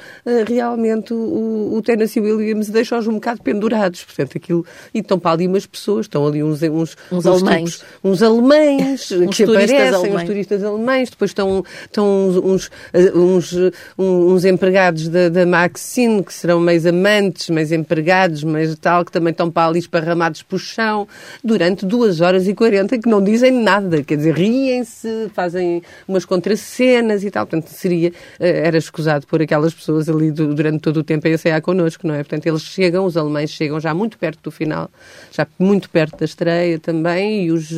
realmente, 0.48 1.14
o, 1.14 1.76
o 1.76 1.82
Tennessee 1.84 2.22
Williams 2.22 2.70
deixa-os 2.70 3.06
um 3.06 3.14
bocado 3.14 3.44
pendurados, 3.44 4.04
portanto, 4.04 4.36
aquilo, 4.36 4.66
e 4.96 5.00
estão 5.00 5.20
para 5.20 5.32
ali 5.32 5.48
umas 5.48 5.68
pessoas, 5.68 6.06
estão 6.08 6.26
ali 6.26 6.42
uns, 6.42 6.64
uns, 6.64 6.72
uns, 6.72 6.98
uns 7.12 7.26
alemães, 7.28 7.74
tipos, 7.74 7.86
uns 8.04 8.24
alemães 8.24 9.12
uns 9.30 9.38
que 9.38 9.44
aparecem, 9.44 9.91
alemães. 9.94 10.22
os 10.22 10.28
turistas 10.28 10.64
alemães, 10.64 11.10
depois 11.10 11.32
estão, 11.32 11.64
estão 11.84 12.28
uns, 12.28 12.70
uns, 13.14 13.54
uns, 13.98 14.46
empregados 14.46 15.08
da, 15.08 15.30
da 15.30 15.46
Maxine, 15.46 16.24
que 16.24 16.34
serão 16.34 16.60
mais 16.60 16.86
amantes, 16.86 17.50
mais 17.50 17.72
empregados, 17.72 18.44
mais 18.44 18.76
tal, 18.76 19.06
que 19.06 19.12
também 19.12 19.32
estão 19.32 19.50
para 19.50 19.68
ali 19.68 19.80
esparramados 19.80 20.44
por 20.44 20.60
chão, 20.60 21.08
durante 21.44 21.86
duas 21.86 22.22
horas 22.22 22.48
e 22.48 22.54
quarenta, 22.54 22.98
que 22.98 23.10
não 23.10 23.24
dizem 23.24 23.52
nada, 23.52 24.04
quer 24.04 24.18
dizer, 24.18 24.34
riem-se, 24.34 25.30
fazem 25.34 25.82
umas 26.08 26.26
contracenas 26.26 27.24
e 27.24 27.32
tal, 27.32 27.46
portanto, 27.46 27.70
seria, 27.70 28.12
eh, 28.40 28.68
era 28.68 28.78
escusado 28.78 29.26
por 29.28 29.42
aquelas 29.42 29.74
pessoas 29.74 30.10
ali 30.10 30.32
durante 30.32 30.80
todo 30.80 30.98
o 30.98 31.04
tempo 31.04 31.28
a 31.28 31.32
ensaiar 31.32 31.62
connosco, 31.62 32.08
não 32.08 32.16
é? 32.16 32.18
Portanto, 32.18 32.46
eles 32.46 32.62
chegam, 32.62 33.06
os 33.06 33.18
alemães 33.18 33.50
chegam 33.50 33.80
já 33.80 33.94
muito 33.94 34.18
perto 34.18 34.40
do 34.44 34.52
final, 34.52 34.90
já 35.32 35.48
muito 35.60 35.90
perto 35.90 36.18
da 36.18 36.26
estreia 36.26 36.80
também, 36.80 37.46
e 37.46 37.52
os, 37.52 37.70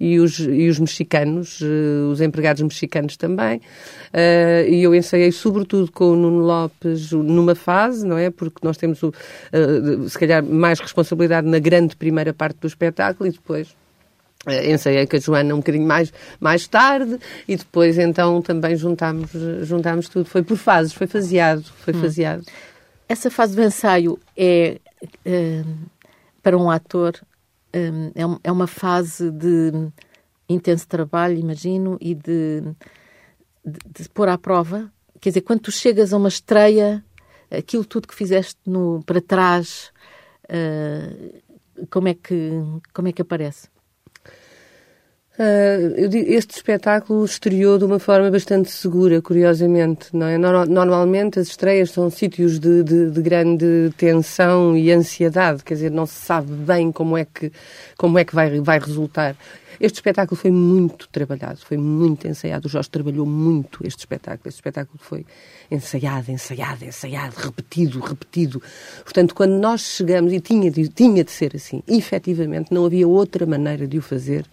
e 0.00 0.18
os, 0.18 0.40
e 0.40 0.66
os 0.68 0.78
mexicanos, 0.78 1.60
uh, 1.60 2.10
os 2.10 2.22
empregados 2.22 2.62
mexicanos 2.62 3.18
também. 3.18 3.58
Uh, 3.58 4.66
e 4.66 4.82
eu 4.82 4.94
ensaiei 4.94 5.30
sobretudo 5.30 5.92
com 5.92 6.12
o 6.12 6.16
Nuno 6.16 6.38
Lopes 6.38 7.12
numa 7.12 7.54
fase, 7.54 8.06
não 8.06 8.16
é? 8.16 8.30
Porque 8.30 8.58
nós 8.62 8.78
temos, 8.78 9.02
o, 9.02 9.08
uh, 9.08 10.08
se 10.08 10.18
calhar, 10.18 10.42
mais 10.42 10.80
responsabilidade 10.80 11.46
na 11.46 11.58
grande 11.58 11.94
primeira 11.94 12.32
parte 12.32 12.56
do 12.60 12.66
espetáculo 12.66 13.28
e 13.28 13.32
depois 13.32 13.68
ensaiei 14.66 15.06
com 15.06 15.16
a 15.16 15.18
Joana 15.18 15.54
um 15.54 15.58
bocadinho 15.58 15.86
mais, 15.86 16.10
mais 16.40 16.66
tarde 16.66 17.18
e 17.46 17.56
depois 17.56 17.98
então 17.98 18.40
também 18.40 18.74
juntámos, 18.74 19.30
juntámos 19.64 20.08
tudo. 20.08 20.24
Foi 20.24 20.42
por 20.42 20.56
fases, 20.56 20.94
foi 20.94 21.06
faseado, 21.06 21.62
foi 21.62 21.94
hum. 21.94 22.00
faseado. 22.00 22.42
Essa 23.06 23.30
fase 23.30 23.54
do 23.54 23.62
ensaio 23.62 24.18
é, 24.34 24.78
para 26.42 26.56
um 26.56 26.70
ator, 26.70 27.20
é, 27.72 28.22
é 28.44 28.52
uma 28.52 28.66
fase 28.66 29.30
de 29.30 29.90
intenso 30.48 30.86
trabalho, 30.88 31.38
imagino, 31.38 31.96
e 32.00 32.14
de, 32.14 32.62
de, 33.64 34.02
de 34.02 34.08
pôr 34.08 34.28
à 34.28 34.36
prova. 34.36 34.92
Quer 35.20 35.30
dizer, 35.30 35.42
quando 35.42 35.60
tu 35.60 35.70
chegas 35.70 36.12
a 36.12 36.16
uma 36.16 36.28
estreia, 36.28 37.04
aquilo 37.50 37.84
tudo 37.84 38.08
que 38.08 38.14
fizeste 38.14 38.58
no, 38.66 39.02
para 39.04 39.20
trás, 39.20 39.92
uh, 40.44 41.86
como, 41.88 42.08
é 42.08 42.14
que, 42.14 42.50
como 42.92 43.08
é 43.08 43.12
que 43.12 43.22
aparece? 43.22 43.68
Uh, 45.40 45.96
este 46.26 46.56
espetáculo 46.56 47.24
estreou 47.24 47.78
de 47.78 47.86
uma 47.86 47.98
forma 47.98 48.30
bastante 48.30 48.70
segura, 48.70 49.22
curiosamente. 49.22 50.14
Não 50.14 50.26
é? 50.26 50.36
Normalmente 50.36 51.38
as 51.38 51.48
estreias 51.48 51.92
são 51.92 52.10
sítios 52.10 52.58
de, 52.58 52.82
de, 52.82 53.10
de, 53.10 53.22
grande 53.22 53.90
tensão 53.96 54.76
e 54.76 54.92
ansiedade, 54.92 55.64
quer 55.64 55.74
dizer, 55.74 55.90
não 55.90 56.04
se 56.04 56.20
sabe 56.26 56.52
bem 56.52 56.92
como 56.92 57.16
é 57.16 57.24
que, 57.24 57.50
como 57.96 58.18
é 58.18 58.24
que 58.24 58.34
vai, 58.34 58.60
vai 58.60 58.78
resultar. 58.78 59.34
Este 59.78 59.96
espetáculo 59.96 60.40
foi 60.40 60.50
muito 60.50 61.08
trabalhado, 61.08 61.58
foi 61.58 61.76
muito 61.76 62.26
ensaiado. 62.26 62.66
O 62.66 62.70
Jorge 62.70 62.90
trabalhou 62.90 63.26
muito 63.26 63.86
este 63.86 64.00
espetáculo. 64.00 64.48
Este 64.48 64.56
espetáculo 64.56 64.98
foi 64.98 65.24
ensaiado, 65.70 66.30
ensaiado, 66.30 66.84
ensaiado, 66.84 67.36
repetido, 67.36 68.00
repetido. 68.00 68.62
Portanto, 69.04 69.34
quando 69.34 69.52
nós 69.52 69.82
chegamos, 69.82 70.32
e 70.32 70.40
tinha 70.40 70.70
de, 70.70 70.88
tinha 70.88 71.22
de 71.22 71.30
ser 71.30 71.54
assim, 71.54 71.82
efetivamente, 71.86 72.72
não 72.72 72.86
havia 72.86 73.06
outra 73.06 73.46
maneira 73.46 73.86
de 73.86 73.98
o 73.98 74.02
fazer 74.02 74.44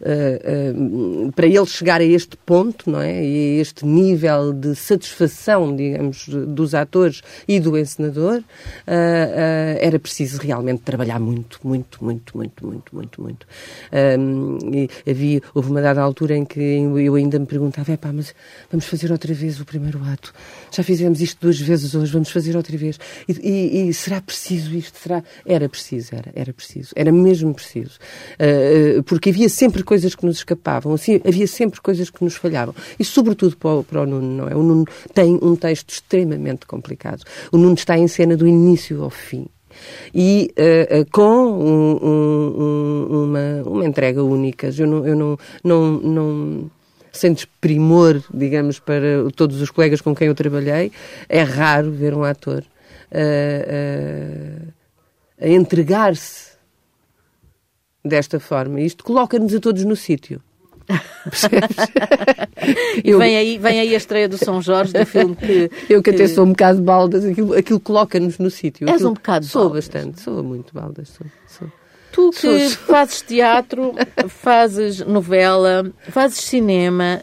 uh, 0.00 1.26
uh, 1.26 1.32
para 1.32 1.46
ele 1.46 1.66
chegar 1.66 2.00
a 2.00 2.04
este 2.04 2.36
ponto, 2.36 2.90
não 2.90 3.00
é? 3.00 3.24
E 3.24 3.58
a 3.58 3.62
este 3.62 3.84
nível 3.84 4.52
de 4.52 4.74
satisfação, 4.74 5.74
digamos, 5.74 6.28
dos 6.28 6.74
atores 6.74 7.22
e 7.48 7.58
do 7.58 7.76
encenador, 7.76 8.38
uh, 8.38 8.44
era 9.80 9.98
preciso 9.98 10.38
realmente 10.38 10.82
trabalhar 10.82 11.18
muito, 11.18 11.58
muito, 11.64 12.04
muito, 12.04 12.36
muito, 12.36 12.66
muito, 12.66 12.94
muito, 12.94 13.22
muito. 13.22 13.46
e 13.92 14.59
havia, 15.08 15.40
houve 15.54 15.70
uma 15.70 15.80
dada 15.80 16.00
altura 16.00 16.36
em 16.36 16.44
que 16.44 16.60
eu 16.60 17.14
ainda 17.14 17.38
me 17.38 17.46
perguntava, 17.46 17.92
é 17.92 17.96
pá, 17.96 18.12
mas 18.12 18.34
vamos 18.70 18.86
fazer 18.86 19.10
outra 19.12 19.32
vez 19.32 19.60
o 19.60 19.64
primeiro 19.64 20.02
ato 20.04 20.32
já 20.70 20.82
fizemos 20.82 21.20
isto 21.20 21.38
duas 21.40 21.58
vezes 21.58 21.94
hoje, 21.94 22.12
vamos 22.12 22.30
fazer 22.30 22.56
outra 22.56 22.76
vez. 22.76 22.98
E, 23.28 23.32
e, 23.32 23.88
e 23.88 23.94
será 23.94 24.20
preciso 24.20 24.74
isto? 24.74 24.98
Será? 24.98 25.22
Era 25.44 25.68
preciso, 25.68 26.14
era, 26.14 26.30
era 26.34 26.52
preciso, 26.52 26.92
era 26.94 27.10
mesmo 27.10 27.52
preciso. 27.54 27.98
Uh, 28.34 29.02
porque 29.02 29.30
havia 29.30 29.48
sempre 29.48 29.82
coisas 29.82 30.14
que 30.14 30.24
nos 30.24 30.38
escapavam, 30.38 30.94
assim, 30.94 31.20
havia 31.26 31.46
sempre 31.46 31.80
coisas 31.80 32.10
que 32.10 32.22
nos 32.22 32.36
falhavam. 32.36 32.74
E 32.98 33.04
sobretudo 33.04 33.56
para 33.56 33.70
o, 33.70 33.84
para 33.84 34.02
o 34.02 34.06
Nuno, 34.06 34.36
não 34.36 34.48
é? 34.48 34.54
O 34.54 34.62
Nuno 34.62 34.84
tem 35.12 35.38
um 35.42 35.56
texto 35.56 35.90
extremamente 35.90 36.66
complicado. 36.66 37.24
O 37.50 37.58
Nuno 37.58 37.74
está 37.74 37.98
em 37.98 38.08
cena 38.08 38.36
do 38.36 38.46
início 38.46 39.02
ao 39.02 39.10
fim 39.10 39.46
e 40.14 40.52
uh, 40.58 41.00
uh, 41.00 41.10
com 41.10 41.22
um, 41.22 41.98
um, 42.02 43.24
uma, 43.24 43.62
uma 43.68 43.84
entrega 43.84 44.22
única. 44.22 44.70
Eu 44.76 44.86
não, 44.86 45.06
eu 45.06 45.16
não, 45.16 45.38
não, 45.62 45.90
não 46.00 46.70
sem 47.12 47.32
desprimor, 47.32 48.22
digamos, 48.32 48.78
para 48.78 49.30
todos 49.34 49.60
os 49.60 49.70
colegas 49.70 50.00
com 50.00 50.14
quem 50.14 50.28
eu 50.28 50.34
trabalhei, 50.34 50.92
é 51.28 51.42
raro 51.42 51.90
ver 51.90 52.14
um 52.14 52.24
ator 52.24 52.62
uh, 53.12 54.72
a 55.40 55.48
entregar-se 55.48 56.50
desta 58.04 58.40
forma. 58.40 58.80
Isto 58.80 59.04
coloca-nos 59.04 59.54
a 59.54 59.60
todos 59.60 59.84
no 59.84 59.96
sítio. 59.96 60.40
E 63.04 63.14
vem 63.16 63.36
aí, 63.36 63.58
vem 63.58 63.80
aí 63.80 63.94
a 63.94 63.96
estreia 63.96 64.28
do 64.28 64.36
São 64.36 64.60
Jorge, 64.60 64.92
do 64.92 65.06
filme 65.06 65.36
que. 65.36 65.70
Eu 65.88 66.02
que, 66.02 66.10
que... 66.10 66.16
até 66.22 66.28
sou 66.28 66.44
um 66.44 66.50
bocado 66.50 66.82
baldas, 66.82 67.24
aquilo, 67.24 67.54
aquilo 67.54 67.80
coloca-nos 67.80 68.38
no 68.38 68.50
sítio. 68.50 68.88
És 68.88 69.04
um 69.04 69.14
bocado 69.14 69.46
Sou 69.46 69.64
baldas. 69.64 69.88
bastante, 69.88 70.20
sou 70.20 70.42
muito 70.42 70.72
baldas. 70.74 71.08
Sou, 71.08 71.26
sou. 71.46 71.79
Tu 72.20 72.30
que 72.40 72.68
fazes 72.70 73.22
teatro, 73.22 73.94
fazes 74.28 75.00
novela, 75.00 75.90
fazes 76.10 76.38
cinema, 76.38 77.22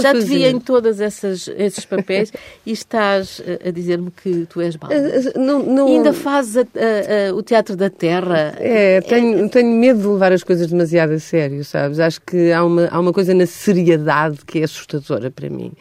já 0.00 0.14
te 0.14 0.20
vi 0.20 0.44
em 0.44 0.58
todos 0.58 1.00
esses 1.00 1.84
papéis 1.84 2.32
e 2.64 2.72
estás 2.72 3.42
a 3.64 3.70
dizer-me 3.70 4.10
que 4.10 4.46
tu 4.46 4.60
és 4.60 4.76
balda. 4.76 4.94
Eh, 4.94 5.32
eh, 5.34 5.38
não, 5.38 5.62
não... 5.62 5.86
Ainda 5.88 6.12
fazes 6.12 6.56
a, 6.56 6.60
a, 6.60 7.30
a, 7.30 7.34
o 7.34 7.42
teatro 7.42 7.76
da 7.76 7.90
terra. 7.90 8.54
É, 8.58 9.00
tenho, 9.02 9.44
é... 9.44 9.48
tenho 9.48 9.70
medo 9.70 10.00
de 10.00 10.06
levar 10.06 10.32
as 10.32 10.42
coisas 10.42 10.66
demasiado 10.68 11.12
a 11.12 11.18
sério, 11.18 11.64
sabes? 11.64 12.00
Acho 12.00 12.20
que 12.22 12.50
há 12.52 12.64
uma, 12.64 12.88
há 12.88 12.98
uma 12.98 13.12
coisa 13.12 13.34
na 13.34 13.46
seriedade 13.46 14.38
que 14.46 14.60
é 14.60 14.64
assustadora 14.64 15.30
para 15.30 15.50
mim 15.50 15.72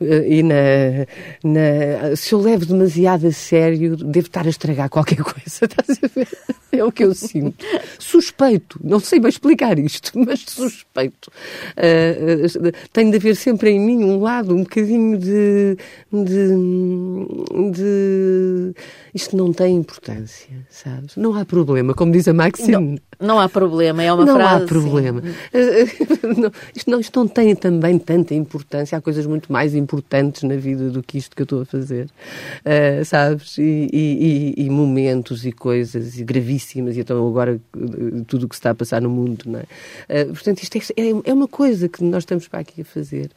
e 0.00 0.42
na, 0.42 1.06
na, 1.44 2.16
se 2.16 2.32
eu 2.32 2.40
levo 2.40 2.64
demasiado 2.64 3.26
a 3.26 3.32
sério, 3.32 3.96
devo 3.96 4.26
estar 4.26 4.46
a 4.46 4.48
estragar 4.48 4.88
qualquer 4.88 5.18
coisa, 5.22 5.66
estás 5.66 5.98
a 6.02 6.06
ver? 6.08 6.28
É 6.80 6.84
o 6.84 6.92
que 6.92 7.04
eu 7.04 7.14
sinto. 7.14 7.64
Suspeito, 7.98 8.78
não 8.82 9.00
sei 9.00 9.18
bem 9.18 9.28
explicar 9.28 9.78
isto, 9.78 10.12
mas 10.18 10.40
suspeito. 10.40 11.30
Uh, 11.76 12.68
uh, 12.68 12.72
tem 12.92 13.10
de 13.10 13.16
haver 13.16 13.36
sempre 13.36 13.70
em 13.70 13.80
mim 13.80 14.04
um 14.04 14.20
lado, 14.20 14.54
um 14.54 14.62
bocadinho 14.62 15.18
de, 15.18 15.76
de, 16.12 17.72
de. 17.72 18.74
Isto 19.12 19.36
não 19.36 19.52
tem 19.52 19.76
importância, 19.76 20.54
sabes? 20.68 21.16
Não 21.16 21.34
há 21.34 21.44
problema, 21.44 21.92
como 21.92 22.12
diz 22.12 22.28
a 22.28 22.32
Maxine. 22.32 22.72
Não, 22.72 22.96
não 23.20 23.40
há 23.40 23.48
problema, 23.48 24.02
é 24.02 24.12
uma 24.12 24.24
não 24.24 24.34
frase. 24.36 24.56
Não 24.56 24.64
há 24.64 24.66
problema. 24.66 25.22
não, 26.38 26.52
isto, 26.74 26.90
não, 26.90 27.00
isto 27.00 27.18
não 27.18 27.28
tem 27.28 27.54
também 27.56 27.98
tanta 27.98 28.34
importância, 28.34 28.96
há 28.96 29.00
coisas 29.00 29.26
muito 29.26 29.52
mais 29.52 29.74
importantes 29.74 30.44
na 30.44 30.56
vida 30.56 30.88
do 30.90 31.02
que 31.02 31.18
isto 31.18 31.34
que 31.34 31.42
eu 31.42 31.44
estou 31.44 31.62
a 31.62 31.64
fazer, 31.64 32.06
uh, 32.06 33.04
sabes? 33.04 33.58
E, 33.58 33.88
e, 33.92 34.54
e, 34.56 34.66
e 34.66 34.70
momentos 34.70 35.44
e 35.44 35.52
coisas 35.52 36.18
e 36.18 36.24
gravíssimas 36.24 36.59
gravíssimas 36.60 36.96
e 36.96 37.00
então 37.00 37.26
agora 37.26 37.60
eh, 37.76 38.22
tudo 38.26 38.44
o 38.44 38.48
que 38.48 38.54
se 38.54 38.60
está 38.60 38.70
a 38.70 38.74
passar 38.74 39.00
no 39.00 39.10
mundo, 39.10 39.44
não 39.46 39.60
é? 39.60 40.22
Uh, 40.22 40.28
portanto, 40.28 40.62
isto 40.62 40.76
é, 40.76 40.80
é, 41.00 41.10
é, 41.24 41.32
uma 41.32 41.48
coisa 41.48 41.88
que 41.88 42.04
nós 42.04 42.22
estamos 42.22 42.46
para 42.46 42.60
aqui 42.60 42.82
a 42.82 42.84
fazer, 42.84 43.30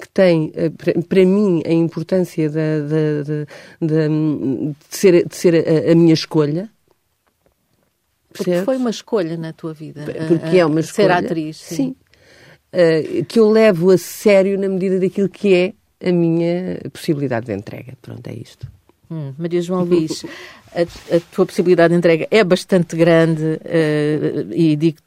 que 0.00 0.08
tem, 0.08 0.52
uh, 0.56 0.70
para, 0.70 1.02
para, 1.02 1.24
mim, 1.24 1.62
a 1.66 1.72
importância 1.72 2.48
da, 2.48 2.80
da, 2.80 3.44
da, 3.80 4.08
de 4.08 4.96
ser, 4.96 5.26
de 5.26 5.36
ser 5.36 5.54
a, 5.54 5.92
a 5.92 5.94
minha 5.94 6.14
escolha, 6.14 6.70
porque 8.32 8.62
foi 8.62 8.76
uma 8.76 8.90
escolha 8.90 9.36
na 9.36 9.52
tua 9.52 9.74
vida. 9.74 10.04
Porque 10.28 10.58
é 10.58 10.64
uma 10.64 10.80
escolha. 10.80 11.08
Ser 11.08 11.12
atriz. 11.12 11.56
Sim. 11.56 11.74
sim. 11.74 11.96
Uh, 12.70 13.24
que 13.24 13.40
eu 13.40 13.50
levo 13.50 13.90
a 13.90 13.98
sério 13.98 14.58
na 14.58 14.68
medida 14.68 15.00
daquilo 15.00 15.28
que 15.28 15.54
é 15.54 15.72
a 16.06 16.12
minha 16.12 16.78
possibilidade 16.92 17.46
de 17.46 17.52
entrega. 17.52 17.94
Pronto, 18.00 18.24
é 18.28 18.34
isto. 18.34 18.70
Hum, 19.10 19.32
Maria 19.38 19.62
João 19.62 19.84
Luís, 19.84 20.24
a, 20.74 21.16
a, 21.16 21.20
tua 21.32 21.46
possibilidade 21.46 21.92
de 21.92 21.98
entrega 21.98 22.28
é 22.30 22.42
bastante 22.44 22.96
grande 22.96 23.42
uh, 23.42 24.52
e 24.52 24.76
digo 24.76 24.98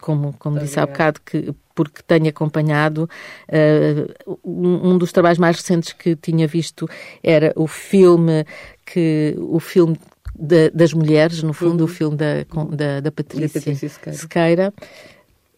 como, 0.00 0.34
como 0.38 0.58
disse 0.58 0.78
há 0.78 0.86
bocado, 0.86 1.20
que, 1.24 1.54
porque 1.74 2.02
tenho 2.02 2.28
acompanhado. 2.28 3.08
Uh, 3.48 4.38
um, 4.44 4.98
dos 4.98 5.12
trabalhos 5.12 5.38
mais 5.38 5.56
recentes 5.56 5.92
que 5.92 6.14
tinha 6.14 6.46
visto 6.46 6.88
era 7.22 7.52
o 7.56 7.66
filme 7.66 8.44
que 8.84 9.34
o 9.38 9.58
filme 9.58 9.98
de, 10.34 10.70
das 10.70 10.92
mulheres, 10.92 11.42
no 11.42 11.52
fundo, 11.52 11.80
uhum. 11.80 11.84
o 11.84 11.88
filme 11.88 12.16
da, 12.16 12.44
da, 12.70 13.00
da 13.00 13.12
Patrícia, 13.12 13.60
Patrícia 13.60 13.88
Sequeira. 13.88 14.18
Sequeira. 14.18 14.74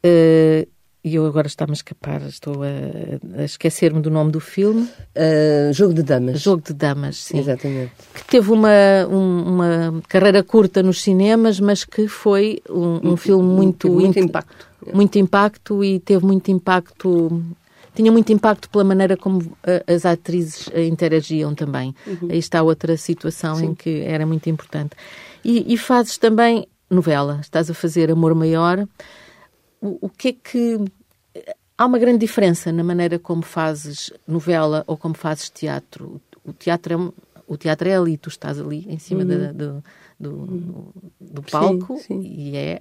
Uh, 0.05 0.74
e 1.05 1.17
eu 1.17 1.27
agora 1.27 1.47
está-me 1.47 1.73
a 1.73 1.75
escapar, 1.75 2.23
estou 2.23 2.63
a, 2.63 3.41
a 3.41 3.45
esquecer-me 3.45 4.01
do 4.01 4.11
nome 4.11 4.33
do 4.33 4.41
filme. 4.41 4.89
Uh, 5.15 5.71
Jogo 5.73 5.93
de 5.93 6.03
Damas. 6.03 6.41
Jogo 6.41 6.63
de 6.67 6.73
Damas, 6.73 7.19
sim. 7.19 7.39
Exatamente. 7.39 7.93
Que 8.15 8.25
teve 8.25 8.51
uma, 8.51 8.71
um, 9.11 9.43
uma 9.43 10.03
carreira 10.09 10.43
curta 10.43 10.83
nos 10.83 11.03
cinemas, 11.03 11.61
mas 11.61 11.85
que 11.85 12.09
foi 12.09 12.63
um, 12.71 13.13
um 13.13 13.17
filme 13.19 13.47
muito... 13.47 13.91
Muito 13.91 14.19
impacto. 14.19 14.67
Muito 14.95 15.19
impacto 15.19 15.85
e 15.85 16.01
teve 16.01 16.25
muito 16.25 16.51
impacto... 16.51 17.43
Tinha 17.95 18.11
muito 18.11 18.33
impacto 18.33 18.71
pela 18.71 18.83
maneira 18.83 19.17
como 19.17 19.57
as 19.87 20.05
atrizes 20.05 20.69
interagiam 20.75 21.55
também. 21.55 21.95
Uhum. 22.07 22.29
Aí 22.31 22.39
está 22.39 22.63
outra 22.63 22.97
situação 22.97 23.57
sim. 23.57 23.67
em 23.67 23.75
que 23.75 24.01
era 24.01 24.27
muito 24.27 24.49
importante. 24.49 24.97
E, 25.45 25.73
e 25.73 25.77
fazes 25.77 26.19
também 26.19 26.67
novela. 26.91 27.39
Estás 27.41 27.71
a 27.71 27.75
fazer 27.75 28.11
Amor 28.11 28.35
Maior 28.35 28.85
o, 29.85 29.99
o 30.07 30.09
que 30.09 30.29
é 30.29 30.33
que. 30.33 30.79
Há 31.77 31.87
uma 31.87 31.99
grande 31.99 32.19
diferença 32.19 32.73
na 32.73 32.85
maneira 32.85 33.19
como 33.19 33.43
fazes 33.43 34.13
novela 34.27 34.85
ou 34.87 34.97
como 34.97 35.15
fazes 35.15 35.51
teatro. 35.51 36.21
O 36.45 36.53
teatro 36.53 36.95
é, 36.95 37.23
o 37.47 37.57
teatro 37.57 37.89
é 37.89 37.97
ali, 37.97 38.17
tu 38.17 38.29
estás 38.29 38.61
ali 38.61 38.87
em 38.89 38.99
cima 38.99 39.23
uhum. 39.23 39.53
do, 39.53 39.85
do, 40.19 40.95
do, 41.21 41.43
palco 41.43 41.97
sim, 41.99 42.23
sim. 42.23 42.23
e 42.23 42.57
é 42.57 42.81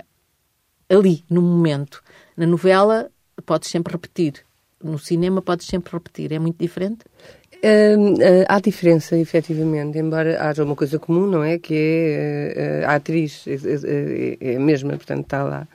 ali, 0.90 1.26
no 1.30 1.42
momento. 1.42 2.04
Na 2.38 2.46
novela 2.46 3.10
podes 3.46 3.70
sempre 3.70 3.94
repetir, 3.94 4.46
no 4.82 5.00
cinema 5.00 5.42
podes 5.42 5.66
sempre 5.66 5.92
repetir. 5.92 6.32
É 6.32 6.40
muito 6.40 6.58
diferente? 6.58 7.06
Uh, 7.64 8.14
uh, 8.14 8.46
há 8.48 8.60
diferença, 8.60 9.18
efetivamente, 9.18 9.98
embora 9.98 10.42
haja 10.44 10.64
uma 10.64 10.76
coisa 10.76 11.00
comum, 11.00 11.26
não 11.26 11.44
é? 11.44 11.58
Que 11.58 11.74
é 11.74 12.84
uh, 12.86 12.90
a 12.90 12.96
atriz 12.96 13.46
é, 13.48 14.56
a 14.56 14.60
mesma, 14.60 14.92
portanto 14.92 15.24
está 15.24 15.44
lá. 15.44 15.68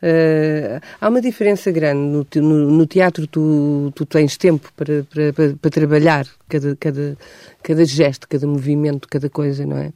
Uh, 0.00 0.80
há 1.00 1.08
uma 1.08 1.20
diferença 1.20 1.70
grande. 1.70 1.98
No, 1.98 2.26
no, 2.42 2.70
no 2.70 2.86
teatro 2.86 3.26
tu, 3.26 3.92
tu, 3.94 4.06
tens 4.06 4.36
tempo 4.36 4.70
para, 4.76 5.04
para, 5.04 5.32
para, 5.32 5.54
para, 5.54 5.70
trabalhar 5.70 6.26
cada, 6.48 6.76
cada, 6.76 7.16
cada 7.62 7.84
gesto, 7.84 8.28
cada 8.28 8.46
movimento, 8.46 9.08
cada 9.08 9.28
coisa, 9.28 9.66
não 9.66 9.76
é? 9.76 9.88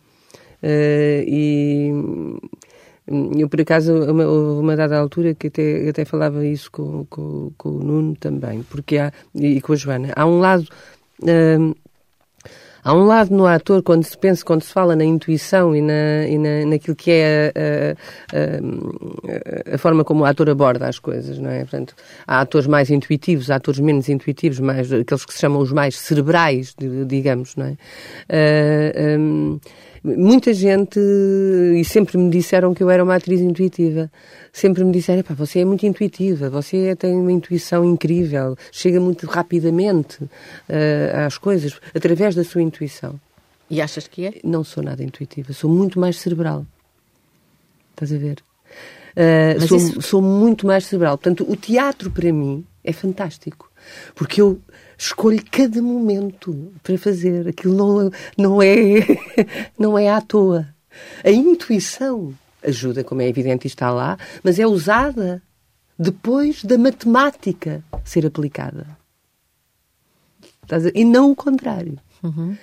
Uh, 0.62 1.24
e 1.26 1.92
eu, 3.40 3.48
por 3.48 3.60
acaso, 3.60 3.94
uma, 4.10 4.26
uma 4.26 4.76
dada 4.76 4.98
altura 4.98 5.34
que 5.34 5.48
até, 5.48 5.88
até 5.88 6.04
falava 6.04 6.44
isso 6.46 6.70
com, 6.70 7.04
com, 7.06 7.52
com 7.56 7.68
o 7.68 7.82
Nuno 7.82 8.16
também, 8.16 8.62
porque 8.64 8.98
há, 8.98 9.12
e 9.34 9.60
com 9.60 9.72
a 9.72 9.76
Joana, 9.76 10.12
há 10.16 10.26
um 10.26 10.38
lado. 10.38 10.66
Uh, 11.22 11.74
Há 12.84 12.92
um 12.94 13.04
lado 13.04 13.32
no 13.32 13.46
ator, 13.46 13.80
quando 13.80 14.02
se 14.02 14.18
pensa, 14.18 14.44
quando 14.44 14.62
se 14.62 14.72
fala 14.72 14.96
na 14.96 15.04
intuição 15.04 15.74
e, 15.74 15.80
na, 15.80 16.26
e 16.26 16.36
na, 16.36 16.66
naquilo 16.66 16.96
que 16.96 17.12
é 17.12 17.52
a, 17.54 18.42
a, 19.72 19.74
a, 19.74 19.78
forma 19.78 20.02
como 20.02 20.22
o 20.22 20.24
ator 20.24 20.50
aborda 20.50 20.88
as 20.88 20.98
coisas, 20.98 21.38
não 21.38 21.48
é? 21.48 21.60
Portanto, 21.60 21.94
há 22.26 22.40
atores 22.40 22.66
mais 22.66 22.90
intuitivos, 22.90 23.52
há 23.52 23.56
atores 23.56 23.78
menos 23.78 24.08
intuitivos, 24.08 24.58
mais, 24.58 24.92
aqueles 24.92 25.24
que 25.24 25.32
se 25.32 25.38
chamam 25.38 25.60
os 25.60 25.72
mais 25.72 25.96
cerebrais, 25.96 26.74
digamos, 27.06 27.54
não 27.54 27.66
é? 27.66 27.76
Uh, 28.28 29.20
um, 29.20 29.60
muita 30.04 30.52
gente, 30.52 30.98
e 30.98 31.84
sempre 31.84 32.18
me 32.18 32.30
disseram 32.30 32.74
que 32.74 32.82
eu 32.82 32.90
era 32.90 33.02
uma 33.02 33.14
atriz 33.14 33.40
intuitiva, 33.40 34.10
sempre 34.52 34.84
me 34.84 34.92
disseram, 34.92 35.22
pá, 35.22 35.34
você 35.34 35.60
é 35.60 35.64
muito 35.64 35.86
intuitiva, 35.86 36.50
você 36.50 36.94
tem 36.96 37.14
uma 37.14 37.32
intuição 37.32 37.84
incrível, 37.84 38.56
chega 38.70 39.00
muito 39.00 39.26
rapidamente 39.26 40.22
uh, 40.24 41.26
às 41.26 41.38
coisas, 41.38 41.78
através 41.94 42.34
da 42.34 42.44
sua 42.44 42.62
intuição. 42.62 43.18
E 43.70 43.80
achas 43.80 44.06
que 44.06 44.26
é? 44.26 44.34
Não 44.44 44.64
sou 44.64 44.82
nada 44.82 45.02
intuitiva, 45.02 45.52
sou 45.52 45.70
muito 45.70 45.98
mais 45.98 46.18
cerebral. 46.18 46.66
Estás 47.92 48.12
a 48.12 48.18
ver? 48.18 48.38
Uh, 49.16 49.66
sou, 49.66 49.78
isso... 49.78 50.02
sou 50.02 50.22
muito 50.22 50.66
mais 50.66 50.84
cerebral. 50.86 51.16
Portanto, 51.16 51.46
o 51.48 51.56
teatro 51.56 52.10
para 52.10 52.32
mim 52.32 52.64
é 52.84 52.92
fantástico. 52.92 53.70
Porque 54.14 54.40
eu 54.40 54.60
escolho 54.96 55.42
cada 55.50 55.80
momento 55.82 56.72
para 56.82 56.96
fazer. 56.98 57.48
Aquilo 57.48 57.74
não, 57.74 58.10
não, 58.36 58.62
é, 58.62 59.00
não 59.78 59.98
é 59.98 60.08
à 60.08 60.20
toa. 60.20 60.68
A 61.24 61.30
intuição 61.30 62.34
ajuda, 62.62 63.02
como 63.02 63.22
é 63.22 63.28
evidente, 63.28 63.66
está 63.66 63.90
lá, 63.90 64.16
mas 64.42 64.58
é 64.58 64.66
usada 64.66 65.42
depois 65.98 66.64
da 66.64 66.78
matemática 66.78 67.82
ser 68.04 68.26
aplicada. 68.26 68.86
E 70.94 71.04
não 71.04 71.32
o 71.32 71.36
contrário. 71.36 71.98
Uhum. 72.22 72.56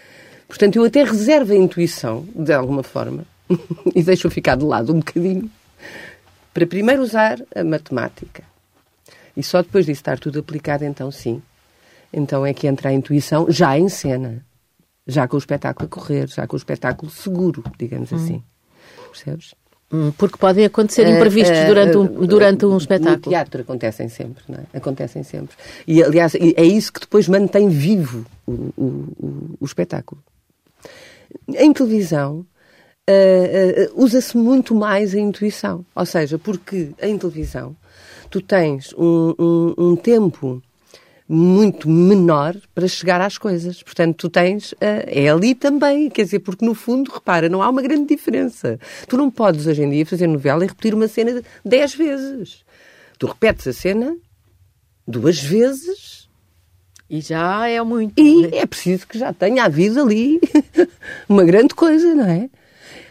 Portanto, 0.48 0.78
eu 0.78 0.84
até 0.84 1.04
reservo 1.04 1.54
a 1.54 1.56
intuição, 1.56 2.26
de 2.36 2.52
alguma 2.54 2.82
forma, 2.82 3.26
e 3.94 4.02
deixo 4.02 4.30
ficar 4.30 4.56
de 4.56 4.64
lado 4.64 4.94
um 4.94 5.00
bocadinho, 5.00 5.50
para 6.54 6.66
primeiro 6.66 7.04
usar 7.04 7.40
a 7.56 7.64
matemática. 7.64 8.44
E 9.40 9.44
só 9.44 9.62
depois 9.62 9.86
disso 9.86 10.02
estar 10.02 10.20
tudo 10.20 10.40
aplicado, 10.40 10.84
então 10.84 11.10
sim, 11.10 11.42
então 12.12 12.46
é 12.46 12.54
que 12.54 12.68
entra 12.68 12.90
a 12.90 12.94
intuição 12.94 13.50
já 13.50 13.80
em 13.80 13.88
cena, 13.88 14.46
já 15.08 15.30
com 15.30 15.38
o 15.38 15.40
espetáculo 15.40 15.86
a 15.86 15.90
correr, 15.90 16.28
já 16.28 16.46
com 16.46 16.58
o 16.58 16.58
espetáculo 16.58 17.10
seguro, 17.10 17.64
digamos 17.78 18.12
hum. 18.12 18.18
assim. 18.18 18.44
Percebes? 19.10 19.56
Hum, 19.94 20.12
porque 20.18 20.38
podem 20.38 20.66
acontecer 20.66 21.08
uh, 21.08 21.12
imprevistos 21.12 21.58
uh, 21.58 21.68
durante, 21.68 21.98
um, 21.98 22.06
durante 22.28 22.66
um 22.66 22.76
espetáculo. 22.76 23.16
No 23.16 23.32
teatro 23.32 23.62
acontecem 23.62 24.10
sempre, 24.10 24.44
não 24.50 24.60
é? 24.60 24.78
Acontecem 24.78 25.24
sempre. 25.24 25.56
E, 25.88 26.04
aliás, 26.04 26.36
é 26.36 26.64
isso 26.64 26.92
que 26.92 27.00
depois 27.00 27.30
mantém 27.30 27.70
vivo 27.70 28.26
o, 28.46 28.52
o, 28.52 28.86
o, 29.18 29.58
o 29.62 29.66
espetáculo. 29.66 30.22
Em 31.48 31.72
televisão, 31.72 32.46
uh, 33.10 34.04
usa-se 34.04 34.36
muito 34.36 34.76
mais 34.76 35.16
a 35.16 35.20
intuição. 35.20 35.86
Ou 35.96 36.06
seja, 36.06 36.38
porque 36.38 36.92
em 37.02 37.18
televisão 37.18 37.74
tu 38.30 38.42
tens 38.42 38.94
um, 38.98 39.34
um, 39.40 39.74
um 39.78 39.96
tempo 39.96 40.62
muito 41.32 41.88
menor 41.88 42.56
para 42.74 42.88
chegar 42.88 43.22
às 43.22 43.38
coisas. 43.38 43.84
Portanto, 43.84 44.16
tu 44.18 44.30
tens. 44.30 44.72
Uh, 44.74 45.06
é 45.06 45.30
ali 45.30 45.54
também. 45.54 46.10
Quer 46.10 46.24
dizer, 46.24 46.40
porque 46.40 46.66
no 46.66 46.74
fundo, 46.74 47.12
repara, 47.12 47.48
não 47.48 47.62
há 47.62 47.70
uma 47.70 47.84
grande 47.84 48.08
diferença. 48.08 48.80
Tu 49.08 49.16
não 49.16 49.30
podes 49.30 49.68
hoje 49.68 49.84
em 49.84 49.90
dia 49.92 50.06
fazer 50.06 50.26
novela 50.26 50.66
e 50.66 50.68
repetir 50.68 50.96
uma 50.96 51.08
cena 51.08 51.42
dez 51.64 51.94
vezes. 51.94 52.66
Tu 53.20 53.28
repetes 53.28 53.68
a 53.68 53.74
cena 53.74 54.18
duas 55.08 55.40
vezes. 55.40 56.28
E 57.08 57.22
já 57.22 57.68
é 57.68 57.82
muito. 57.84 58.20
E 58.20 58.46
é 58.56 58.66
preciso 58.66 59.08
que 59.08 59.18
já 59.18 59.32
tenha 59.32 59.66
havido 59.66 60.02
ali 60.02 60.40
uma 61.30 61.44
grande 61.44 61.76
coisa, 61.76 62.14
não 62.16 62.26
é? 62.26 62.50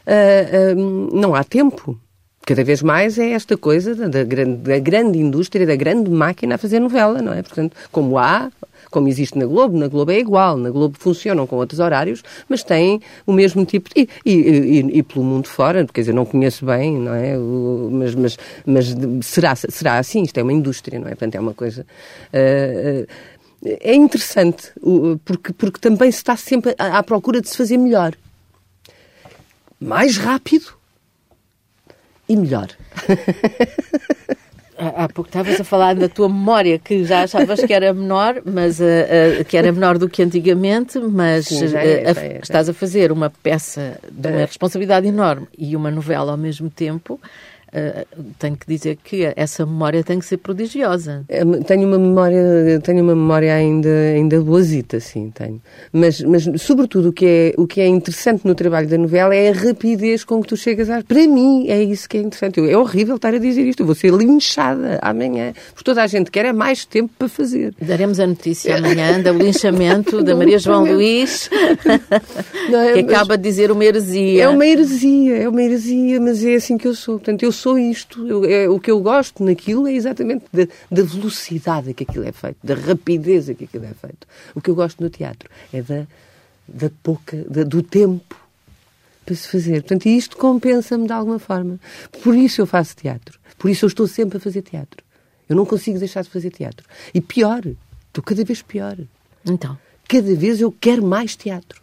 Uh, 0.08 0.76
uh, 0.76 1.16
não 1.16 1.34
há 1.34 1.44
tempo 1.44 2.00
cada 2.48 2.64
vez 2.64 2.82
mais 2.82 3.18
é 3.18 3.32
esta 3.32 3.58
coisa 3.58 3.94
da, 3.94 4.08
da, 4.08 4.24
grande, 4.24 4.56
da 4.56 4.78
grande 4.78 5.18
indústria, 5.18 5.66
da 5.66 5.76
grande 5.76 6.10
máquina 6.10 6.54
a 6.54 6.58
fazer 6.58 6.80
novela, 6.80 7.20
não 7.20 7.34
é? 7.34 7.42
Portanto, 7.42 7.76
como 7.92 8.16
há, 8.16 8.50
como 8.90 9.06
existe 9.06 9.36
na 9.36 9.44
Globo, 9.44 9.76
na 9.76 9.86
Globo 9.86 10.10
é 10.10 10.18
igual, 10.18 10.56
na 10.56 10.70
Globo 10.70 10.96
funcionam 10.98 11.46
com 11.46 11.56
outros 11.56 11.78
horários, 11.78 12.22
mas 12.48 12.62
têm 12.62 13.02
o 13.26 13.34
mesmo 13.34 13.66
tipo 13.66 13.90
de... 13.94 14.08
E, 14.24 14.32
e, 14.32 14.98
e, 14.98 15.02
pelo 15.02 15.26
mundo 15.26 15.46
fora, 15.46 15.86
quer 15.92 16.00
dizer, 16.00 16.14
não 16.14 16.24
conheço 16.24 16.64
bem, 16.64 16.96
não 16.96 17.12
é? 17.12 17.36
O, 17.36 17.90
mas, 17.92 18.14
mas, 18.14 18.38
mas 18.64 18.96
será, 19.26 19.54
será 19.54 19.98
assim? 19.98 20.22
Isto 20.22 20.40
é 20.40 20.42
uma 20.42 20.54
indústria, 20.54 20.98
não 20.98 21.06
é? 21.06 21.10
Portanto, 21.10 21.34
é 21.34 21.40
uma 21.40 21.52
coisa... 21.52 21.84
Uh, 22.32 23.02
uh, 23.02 23.06
é 23.62 23.94
interessante, 23.94 24.72
porque, 25.22 25.52
porque 25.52 25.80
também 25.80 26.10
se 26.10 26.18
está 26.18 26.34
sempre 26.34 26.74
à 26.78 27.02
procura 27.02 27.42
de 27.42 27.48
se 27.50 27.56
fazer 27.58 27.76
melhor. 27.76 28.14
Mais 29.78 30.16
rápido, 30.16 30.77
e 32.28 32.36
melhor. 32.36 32.68
Há 34.78 35.08
pouco 35.08 35.28
estavas 35.28 35.60
a 35.60 35.64
falar 35.64 35.96
da 35.96 36.08
tua 36.08 36.28
memória, 36.28 36.78
que 36.78 37.04
já 37.04 37.22
achavas 37.22 37.60
que 37.64 37.72
era 37.72 37.92
menor, 37.92 38.40
mas 38.44 38.78
uh, 38.78 38.84
uh, 39.40 39.44
que 39.44 39.56
era 39.56 39.72
menor 39.72 39.98
do 39.98 40.08
que 40.08 40.22
antigamente, 40.22 41.00
mas 41.00 41.46
Sim, 41.46 41.76
é, 41.76 42.04
é, 42.04 42.10
é, 42.10 42.38
estás 42.40 42.68
a 42.68 42.72
fazer 42.72 43.10
uma 43.10 43.28
peça 43.28 43.98
de 44.08 44.28
uma 44.28 44.38
responsabilidade 44.42 45.08
enorme 45.08 45.48
e 45.58 45.74
uma 45.74 45.90
novela 45.90 46.30
ao 46.30 46.38
mesmo 46.38 46.70
tempo. 46.70 47.20
Uh, 47.68 48.22
tenho 48.38 48.56
que 48.56 48.66
dizer 48.66 48.96
que 49.02 49.30
essa 49.36 49.66
memória 49.66 50.02
tem 50.02 50.18
que 50.18 50.24
ser 50.24 50.38
prodigiosa. 50.38 51.24
Tenho 51.66 51.86
uma 51.86 51.98
memória, 51.98 52.80
tenho 52.82 53.02
uma 53.02 53.14
memória 53.14 53.54
ainda, 53.54 53.88
ainda 53.88 54.40
boazita, 54.40 55.00
sim, 55.00 55.30
tenho. 55.34 55.60
Mas, 55.92 56.20
mas 56.22 56.48
sobretudo 56.62 57.10
o 57.10 57.12
que, 57.12 57.26
é, 57.26 57.54
o 57.56 57.66
que 57.66 57.80
é 57.80 57.86
interessante 57.86 58.46
no 58.46 58.54
trabalho 58.54 58.88
da 58.88 58.96
novela 58.96 59.34
é 59.34 59.50
a 59.50 59.52
rapidez 59.52 60.24
com 60.24 60.40
que 60.40 60.48
tu 60.48 60.56
chegas 60.56 60.88
a... 60.88 61.02
Para 61.02 61.26
mim 61.26 61.68
é 61.68 61.82
isso 61.82 62.08
que 62.08 62.16
é 62.16 62.20
interessante. 62.20 62.60
É 62.60 62.76
horrível 62.76 63.16
estar 63.16 63.34
a 63.34 63.38
dizer 63.38 63.66
isto. 63.66 63.80
Eu 63.80 63.86
vou 63.86 63.94
ser 63.94 64.12
linchada 64.12 64.98
amanhã. 65.02 65.52
Porque 65.72 65.84
toda 65.84 66.02
a 66.02 66.06
gente 66.06 66.30
quer 66.30 66.46
é 66.46 66.52
mais 66.52 66.84
tempo 66.84 67.12
para 67.18 67.28
fazer. 67.28 67.74
Daremos 67.80 68.18
a 68.18 68.26
notícia 68.26 68.76
amanhã 68.76 69.20
do 69.22 69.32
linchamento 69.32 70.22
da 70.22 70.34
Maria 70.34 70.58
João 70.58 70.84
Luís, 70.84 71.50
é, 71.52 72.92
que 72.94 73.00
acaba 73.00 73.36
de 73.36 73.42
dizer 73.42 73.70
uma 73.70 73.84
heresia. 73.84 74.44
É 74.44 74.48
uma 74.48 74.66
heresia, 74.66 75.36
é 75.36 75.48
uma 75.48 75.62
heresia, 75.62 76.20
mas 76.20 76.44
é 76.44 76.54
assim 76.54 76.78
que 76.78 76.88
eu 76.88 76.94
sou. 76.94 77.18
Portanto, 77.18 77.42
eu 77.42 77.52
sou 77.58 77.78
isto. 77.78 78.26
Eu, 78.26 78.44
é, 78.44 78.68
o 78.68 78.78
que 78.80 78.90
eu 78.90 79.00
gosto 79.00 79.42
naquilo 79.42 79.86
é 79.86 79.92
exatamente 79.92 80.44
da, 80.52 80.66
da 80.90 81.02
velocidade 81.02 81.90
a 81.90 81.94
que 81.94 82.04
aquilo 82.04 82.26
é 82.26 82.32
feito, 82.32 82.58
da 82.62 82.74
rapidez 82.74 83.48
a 83.48 83.54
que 83.54 83.64
aquilo 83.64 83.84
é 83.84 83.94
feito. 83.94 84.26
O 84.54 84.60
que 84.60 84.70
eu 84.70 84.74
gosto 84.74 85.02
no 85.02 85.10
teatro 85.10 85.50
é 85.72 85.82
da, 85.82 86.06
da 86.66 86.90
pouca, 87.02 87.36
da, 87.48 87.64
do 87.64 87.82
tempo 87.82 88.36
para 89.24 89.34
se 89.34 89.48
fazer. 89.48 89.82
Portanto, 89.82 90.06
isto 90.06 90.36
compensa-me 90.36 91.06
de 91.06 91.12
alguma 91.12 91.38
forma. 91.38 91.78
Por 92.22 92.34
isso 92.34 92.60
eu 92.60 92.66
faço 92.66 92.96
teatro. 92.96 93.38
Por 93.58 93.70
isso 93.70 93.84
eu 93.84 93.88
estou 93.88 94.06
sempre 94.06 94.38
a 94.38 94.40
fazer 94.40 94.62
teatro. 94.62 95.04
Eu 95.48 95.56
não 95.56 95.66
consigo 95.66 95.98
deixar 95.98 96.22
de 96.22 96.30
fazer 96.30 96.50
teatro. 96.50 96.86
E 97.12 97.20
pior, 97.20 97.62
estou 98.06 98.24
cada 98.24 98.44
vez 98.44 98.62
pior. 98.62 98.96
Então? 99.44 99.78
Cada 100.08 100.34
vez 100.34 100.60
eu 100.60 100.72
quero 100.72 101.04
mais 101.04 101.36
teatro. 101.36 101.80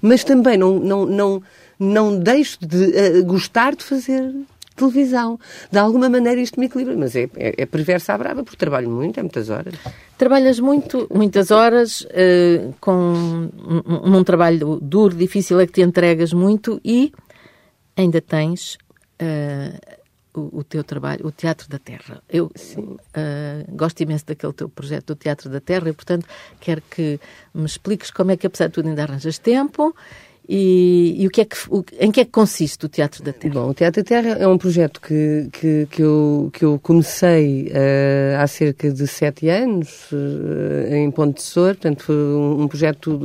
Mas 0.00 0.24
também 0.24 0.56
não, 0.58 0.78
não, 0.78 1.06
não, 1.06 1.42
não 1.78 2.18
deixo 2.18 2.58
de 2.60 2.84
uh, 2.84 3.24
gostar 3.24 3.74
de 3.74 3.84
fazer 3.84 4.32
televisão. 4.76 5.40
De 5.70 5.78
alguma 5.78 6.08
maneira 6.08 6.40
isto 6.40 6.60
me 6.60 6.66
equilibra. 6.66 6.94
Mas 6.96 7.16
é, 7.16 7.28
é, 7.36 7.62
é 7.62 7.66
perversa 7.66 8.12
à 8.12 8.18
brava, 8.18 8.44
porque 8.44 8.56
trabalho 8.56 8.90
muito, 8.90 9.18
é 9.18 9.22
muitas 9.22 9.48
horas. 9.48 9.74
Trabalhas 10.16 10.60
muito, 10.60 11.08
muitas 11.12 11.50
horas, 11.50 12.02
uh, 12.02 12.74
com 12.80 12.92
um, 12.92 14.16
um, 14.16 14.24
trabalho 14.24 14.78
duro, 14.80 15.16
difícil, 15.16 15.58
é 15.58 15.66
que 15.66 15.72
te 15.72 15.82
entregas 15.82 16.32
muito 16.32 16.80
e 16.84 17.12
ainda 17.96 18.20
tens 18.20 18.74
uh, 19.20 19.96
o, 20.34 20.58
o, 20.58 20.64
teu 20.64 20.84
trabalho, 20.84 21.26
o 21.26 21.32
Teatro 21.32 21.68
da 21.68 21.78
Terra. 21.78 22.22
Eu 22.28 22.46
uh, 22.46 22.50
gosto 23.70 24.00
imenso 24.02 24.26
daquele 24.26 24.52
teu 24.52 24.68
projeto 24.68 25.06
do 25.06 25.16
Teatro 25.16 25.48
da 25.50 25.60
Terra 25.60 25.88
e, 25.88 25.92
portanto, 25.92 26.26
quero 26.60 26.82
que 26.90 27.18
me 27.54 27.64
expliques 27.64 28.10
como 28.10 28.30
é 28.30 28.36
que, 28.36 28.46
apesar 28.46 28.68
de 28.68 28.74
tudo, 28.74 28.88
ainda 28.88 29.02
arranjas 29.02 29.38
tempo 29.38 29.94
e, 30.48 31.16
e, 31.18 31.26
o 31.26 31.30
que 31.30 31.40
é 31.40 31.44
que, 31.44 31.56
o, 31.68 31.84
em 31.98 32.12
que 32.12 32.20
é 32.20 32.24
que 32.24 32.30
consiste 32.30 32.86
o 32.86 32.88
Teatro 32.88 33.24
da 33.24 33.32
Terra? 33.32 33.54
Bom, 33.54 33.70
o 33.70 33.74
Teatro 33.74 34.02
da 34.02 34.08
Terra 34.08 34.36
é 34.38 34.46
um 34.46 34.56
projeto 34.56 35.00
que, 35.00 35.48
que, 35.52 35.88
que, 35.90 36.02
eu, 36.02 36.50
que 36.52 36.64
eu 36.64 36.78
comecei 36.80 37.68
uh, 37.68 38.40
há 38.40 38.46
cerca 38.46 38.90
de 38.90 39.06
sete 39.08 39.48
anos 39.48 40.12
uh, 40.12 40.94
em 40.94 41.10
Ponte 41.10 41.36
de 41.36 41.42
Sor, 41.42 41.74
portanto 41.74 42.04
foi 42.04 42.14
um, 42.14 42.62
um 42.62 42.68
projeto 42.68 43.18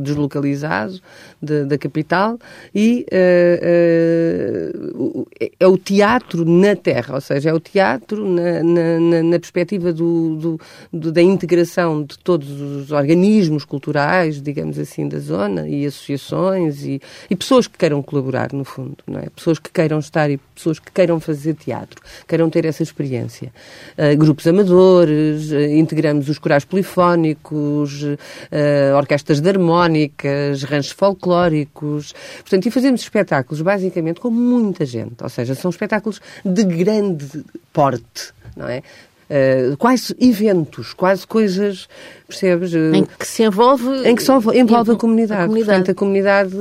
deslocalizado 0.00 1.00
de, 1.42 1.64
da 1.64 1.76
capital 1.76 2.38
e 2.72 3.04
uh, 3.12 5.26
é 5.58 5.66
o 5.66 5.76
teatro 5.76 6.44
na 6.44 6.76
Terra, 6.76 7.16
ou 7.16 7.20
seja, 7.20 7.50
é 7.50 7.54
o 7.54 7.58
teatro 7.58 8.24
na, 8.24 8.62
na, 8.62 9.22
na 9.22 9.38
perspectiva 9.38 9.92
do, 9.92 10.36
do, 10.36 10.60
do, 10.92 11.10
da 11.10 11.22
integração 11.22 12.04
de 12.04 12.16
todos 12.18 12.48
os 12.60 12.92
organismos 12.92 13.64
culturais, 13.64 14.40
digamos 14.40 14.78
assim, 14.78 15.08
da 15.08 15.18
zona 15.18 15.68
e 15.68 15.84
associações 15.84 16.67
e, 16.82 17.00
e, 17.28 17.36
pessoas 17.36 17.66
que 17.66 17.76
queiram 17.76 18.02
colaborar, 18.02 18.52
no 18.52 18.64
fundo, 18.64 18.96
não 19.06 19.20
é? 19.20 19.28
Pessoas 19.30 19.58
que 19.58 19.70
queiram 19.70 19.98
estar 19.98 20.30
e 20.30 20.38
pessoas 20.54 20.78
que 20.78 20.90
queiram 20.92 21.18
fazer 21.20 21.54
teatro, 21.54 22.00
queiram 22.26 22.48
ter 22.50 22.64
essa 22.64 22.82
experiência. 22.82 23.52
Uh, 23.96 24.16
grupos 24.16 24.46
amadores, 24.46 25.50
uh, 25.50 25.60
integramos 25.60 26.28
os 26.28 26.38
corais 26.38 26.64
polifónicos, 26.64 28.02
uh, 28.02 28.96
orquestras 28.96 29.40
de 29.40 29.48
harmónicas, 29.48 30.62
ranchos 30.62 30.92
folclóricos, 30.92 32.14
portanto, 32.38 32.66
e 32.66 32.70
fazemos 32.70 33.00
espetáculos 33.00 33.62
basicamente 33.62 34.20
com 34.20 34.30
muita 34.30 34.84
gente, 34.84 35.22
ou 35.22 35.28
seja, 35.28 35.54
são 35.54 35.70
espetáculos 35.70 36.20
de 36.44 36.64
grande 36.64 37.44
porte, 37.72 38.32
não 38.56 38.68
é? 38.68 38.82
Uh, 39.30 39.76
quase 39.76 40.16
eventos, 40.18 40.94
quase 40.94 41.26
coisas, 41.26 41.86
percebes? 42.26 42.72
Uh, 42.72 42.94
em 42.94 43.04
que 43.04 43.26
se 43.26 43.42
envolve... 43.42 43.86
Em 44.08 44.16
que 44.16 44.22
envolve 44.58 44.92
a 44.92 44.96
comunidade. 44.96 45.42
a 45.42 45.46
comunidade. 45.46 45.66
Portanto, 45.66 45.90
a 45.90 45.94
comunidade 45.94 46.56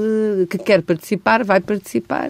que 0.50 0.58
quer 0.58 0.82
participar 0.82 1.46
vai 1.46 1.62
participar. 1.62 2.30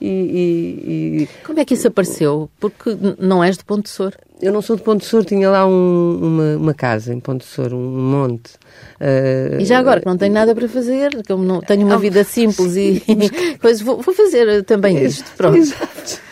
E, 0.00 0.06
e, 0.08 1.22
e... 1.22 1.28
Como 1.44 1.58
é 1.60 1.64
que 1.64 1.74
isso 1.74 1.86
apareceu? 1.88 2.50
Porque 2.58 2.96
não 3.18 3.42
és 3.42 3.56
de 3.56 3.64
Ponte 3.64 3.84
de 3.84 3.90
Sor. 3.90 4.14
Eu 4.40 4.52
não 4.52 4.62
sou 4.62 4.76
de 4.76 4.82
Ponte 4.82 5.00
de 5.00 5.06
Sor, 5.06 5.24
tinha 5.24 5.50
lá 5.50 5.66
um, 5.66 6.18
uma, 6.22 6.56
uma, 6.56 6.74
casa 6.74 7.12
em 7.12 7.18
Ponte 7.18 7.44
de 7.44 7.50
Sor, 7.50 7.72
um 7.72 7.78
monte. 7.78 8.54
Uh... 9.00 9.60
E 9.60 9.64
já 9.64 9.78
agora 9.78 10.00
que 10.00 10.06
não 10.06 10.16
tenho 10.16 10.32
nada 10.32 10.54
para 10.54 10.68
fazer, 10.68 11.10
como 11.26 11.44
não, 11.44 11.60
tenho 11.60 11.84
uma 11.84 11.98
vida 11.98 12.22
simples 12.22 12.76
e 12.76 13.02
coisas, 13.60 13.80
vou, 13.80 14.00
vou 14.00 14.14
fazer 14.14 14.64
também 14.64 15.04
isto. 15.04 15.30
Pronto. 15.36 15.56
Exato 15.56 16.28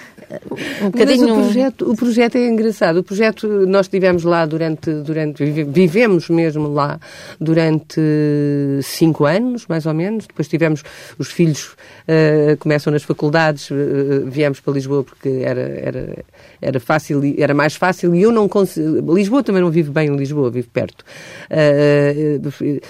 um 0.83 0.91
bocadinho... 0.91 1.29
Mas 1.29 1.39
o 1.39 1.43
projeto, 1.43 1.91
o 1.91 1.97
projeto 1.97 2.37
é 2.37 2.49
engraçado. 2.49 2.97
O 2.99 3.03
projeto, 3.03 3.47
nós 3.67 3.87
estivemos 3.87 4.25
lá 4.25 4.45
durante, 4.47 4.91
durante, 5.03 5.45
vivemos 5.45 6.29
mesmo 6.29 6.69
lá 6.69 6.99
durante 7.41 8.01
cinco 8.83 9.25
anos, 9.25 9.67
mais 9.67 9.87
ou 9.87 9.95
menos. 9.95 10.27
Depois 10.27 10.49
tivemos, 10.49 10.83
os 11.19 11.29
filhos 11.29 11.77
uh, 12.09 12.57
começam 12.59 12.93
nas 12.93 13.03
faculdades, 13.03 13.71
uh, 13.71 13.75
viemos 14.27 14.61
para 14.61 14.73
Lisboa 14.73 15.05
porque 15.05 15.29
era, 15.45 15.61
era, 15.61 16.25
era 16.61 16.81
fácil, 16.81 17.21
era 17.39 17.55
mais 17.55 17.75
fácil 17.77 18.15
e 18.15 18.23
eu 18.23 18.33
não 18.33 18.49
consigo, 18.49 19.15
Lisboa 19.15 19.43
também 19.43 19.63
não 19.63 19.71
vive 19.71 19.91
bem 19.91 20.09
em 20.09 20.17
Lisboa, 20.17 20.51
vive 20.51 20.69
perto. 20.69 21.05
Uh, 21.51 22.81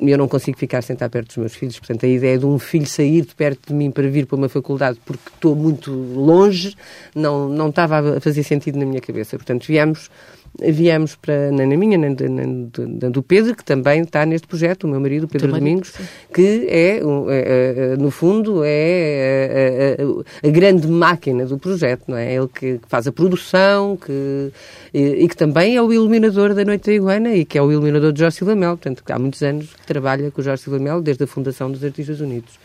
eu 0.00 0.18
não 0.18 0.28
consigo 0.28 0.58
ficar 0.58 0.82
sentar 0.82 1.10
perto 1.10 1.28
dos 1.28 1.36
meus 1.36 1.54
filhos, 1.54 1.78
portanto 1.78 2.04
a 2.04 2.08
ideia 2.08 2.38
de 2.38 2.46
um 2.46 2.58
filho 2.58 2.86
sair 2.86 3.22
de 3.22 3.34
perto 3.34 3.68
de 3.68 3.74
mim 3.74 3.90
para 3.90 4.08
vir 4.08 4.26
para 4.26 4.36
uma 4.36 4.48
faculdade 4.48 4.98
porque 5.04 5.28
estou 5.34 5.54
muito 5.54 5.92
longe, 5.92 6.74
não, 7.14 7.48
não 7.48 7.68
estava 7.68 8.16
a 8.16 8.20
fazer 8.20 8.42
sentido 8.42 8.78
na 8.78 8.86
minha 8.86 9.00
cabeça. 9.00 9.36
Portanto, 9.36 9.66
viemos 9.66 10.10
viemos 10.58 11.14
para, 11.16 11.50
nem 11.50 11.66
na 11.66 11.76
minha, 11.76 11.98
nem, 11.98 12.70
do 13.10 13.22
Pedro, 13.22 13.54
que 13.54 13.64
também 13.64 14.02
está 14.02 14.24
neste 14.24 14.46
projeto, 14.46 14.84
o 14.84 14.88
meu 14.88 15.00
marido, 15.00 15.28
Pedro 15.28 15.52
Domingos, 15.52 15.92
que 16.32 16.66
é, 16.68 16.98
é, 16.98 17.92
é, 17.92 17.96
no 17.96 18.10
fundo, 18.10 18.62
é 18.64 18.68
a, 18.68 18.68
é, 18.68 19.96
é, 19.98 20.48
a, 20.48 20.50
grande 20.50 20.88
máquina 20.88 21.44
do 21.44 21.58
projeto, 21.58 22.04
não 22.08 22.16
é? 22.16 22.34
Ele 22.34 22.48
que 22.48 22.80
faz 22.88 23.06
a 23.06 23.12
produção 23.12 23.96
que, 23.96 24.50
e, 24.94 25.24
e, 25.24 25.28
que 25.28 25.36
também 25.36 25.76
é 25.76 25.82
o 25.82 25.92
iluminador 25.92 26.54
da 26.54 26.64
Noite 26.64 26.86
da 26.86 26.92
Iguana 26.92 27.34
e 27.34 27.44
que 27.44 27.58
é 27.58 27.62
o 27.62 27.70
iluminador 27.70 28.12
de 28.12 28.20
Jorge 28.20 28.38
Silamel, 28.38 28.76
portanto, 28.76 29.02
há 29.10 29.18
muitos 29.18 29.42
anos 29.42 29.74
que 29.74 29.86
trabalha 29.86 30.30
com 30.30 30.40
o 30.40 30.44
Jorge 30.44 30.62
Silamel 30.62 31.02
desde 31.02 31.24
a 31.24 31.26
fundação 31.26 31.70
dos 31.70 31.84
Artistas 31.84 32.20
Unidos. 32.20 32.58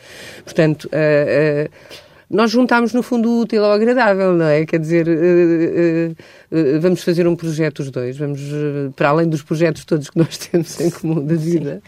Portanto, 0.46 0.86
uh, 0.86 1.68
uh, 1.68 2.11
nós 2.32 2.50
juntámos, 2.50 2.94
no 2.94 3.04
fundo, 3.04 3.30
o 3.30 3.42
útil 3.42 3.64
ao 3.66 3.74
agradável, 3.74 4.34
não 4.34 4.46
é? 4.46 4.66
Quer 4.66 4.80
dizer, 4.80 5.08
uh, 5.08 5.12
uh, 5.12 6.78
uh, 6.78 6.80
vamos 6.80 7.04
fazer 7.04 7.28
um 7.28 7.36
projeto 7.36 7.80
os 7.80 7.92
dois, 7.92 8.18
vamos, 8.18 8.40
para 8.96 9.10
além 9.10 9.28
dos 9.28 9.44
projetos 9.44 9.84
todos 9.84 10.10
que 10.10 10.18
nós 10.18 10.38
temos 10.48 10.80
em 10.80 10.90
comum 10.90 11.24
da 11.26 11.36
vida, 11.36 11.82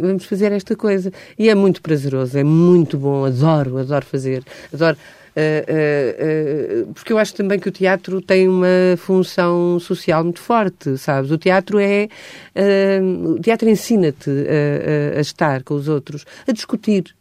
vamos 0.00 0.24
fazer 0.26 0.52
esta 0.52 0.76
coisa. 0.76 1.12
E 1.36 1.48
é 1.48 1.54
muito 1.54 1.82
prazeroso, 1.82 2.38
é 2.38 2.44
muito 2.44 2.96
bom, 2.96 3.24
adoro, 3.24 3.78
adoro 3.78 4.04
fazer, 4.06 4.44
adoro. 4.72 4.96
porque 6.94 7.12
eu 7.12 7.18
acho 7.18 7.34
também 7.34 7.58
que 7.58 7.68
o 7.68 7.72
teatro 7.72 8.20
tem 8.20 8.48
uma 8.48 8.96
função 8.96 9.80
social 9.80 10.22
muito 10.22 10.40
forte, 10.40 10.96
sabes? 10.98 11.32
O 11.32 11.38
teatro 11.38 11.80
é. 11.80 12.08
o 13.36 13.40
teatro 13.40 13.68
ensina-te 13.68 14.30
a, 14.30 15.18
a 15.18 15.20
estar 15.20 15.64
com 15.64 15.74
os 15.74 15.88
outros, 15.88 16.24
a 16.46 16.52
discutir, 16.52 17.12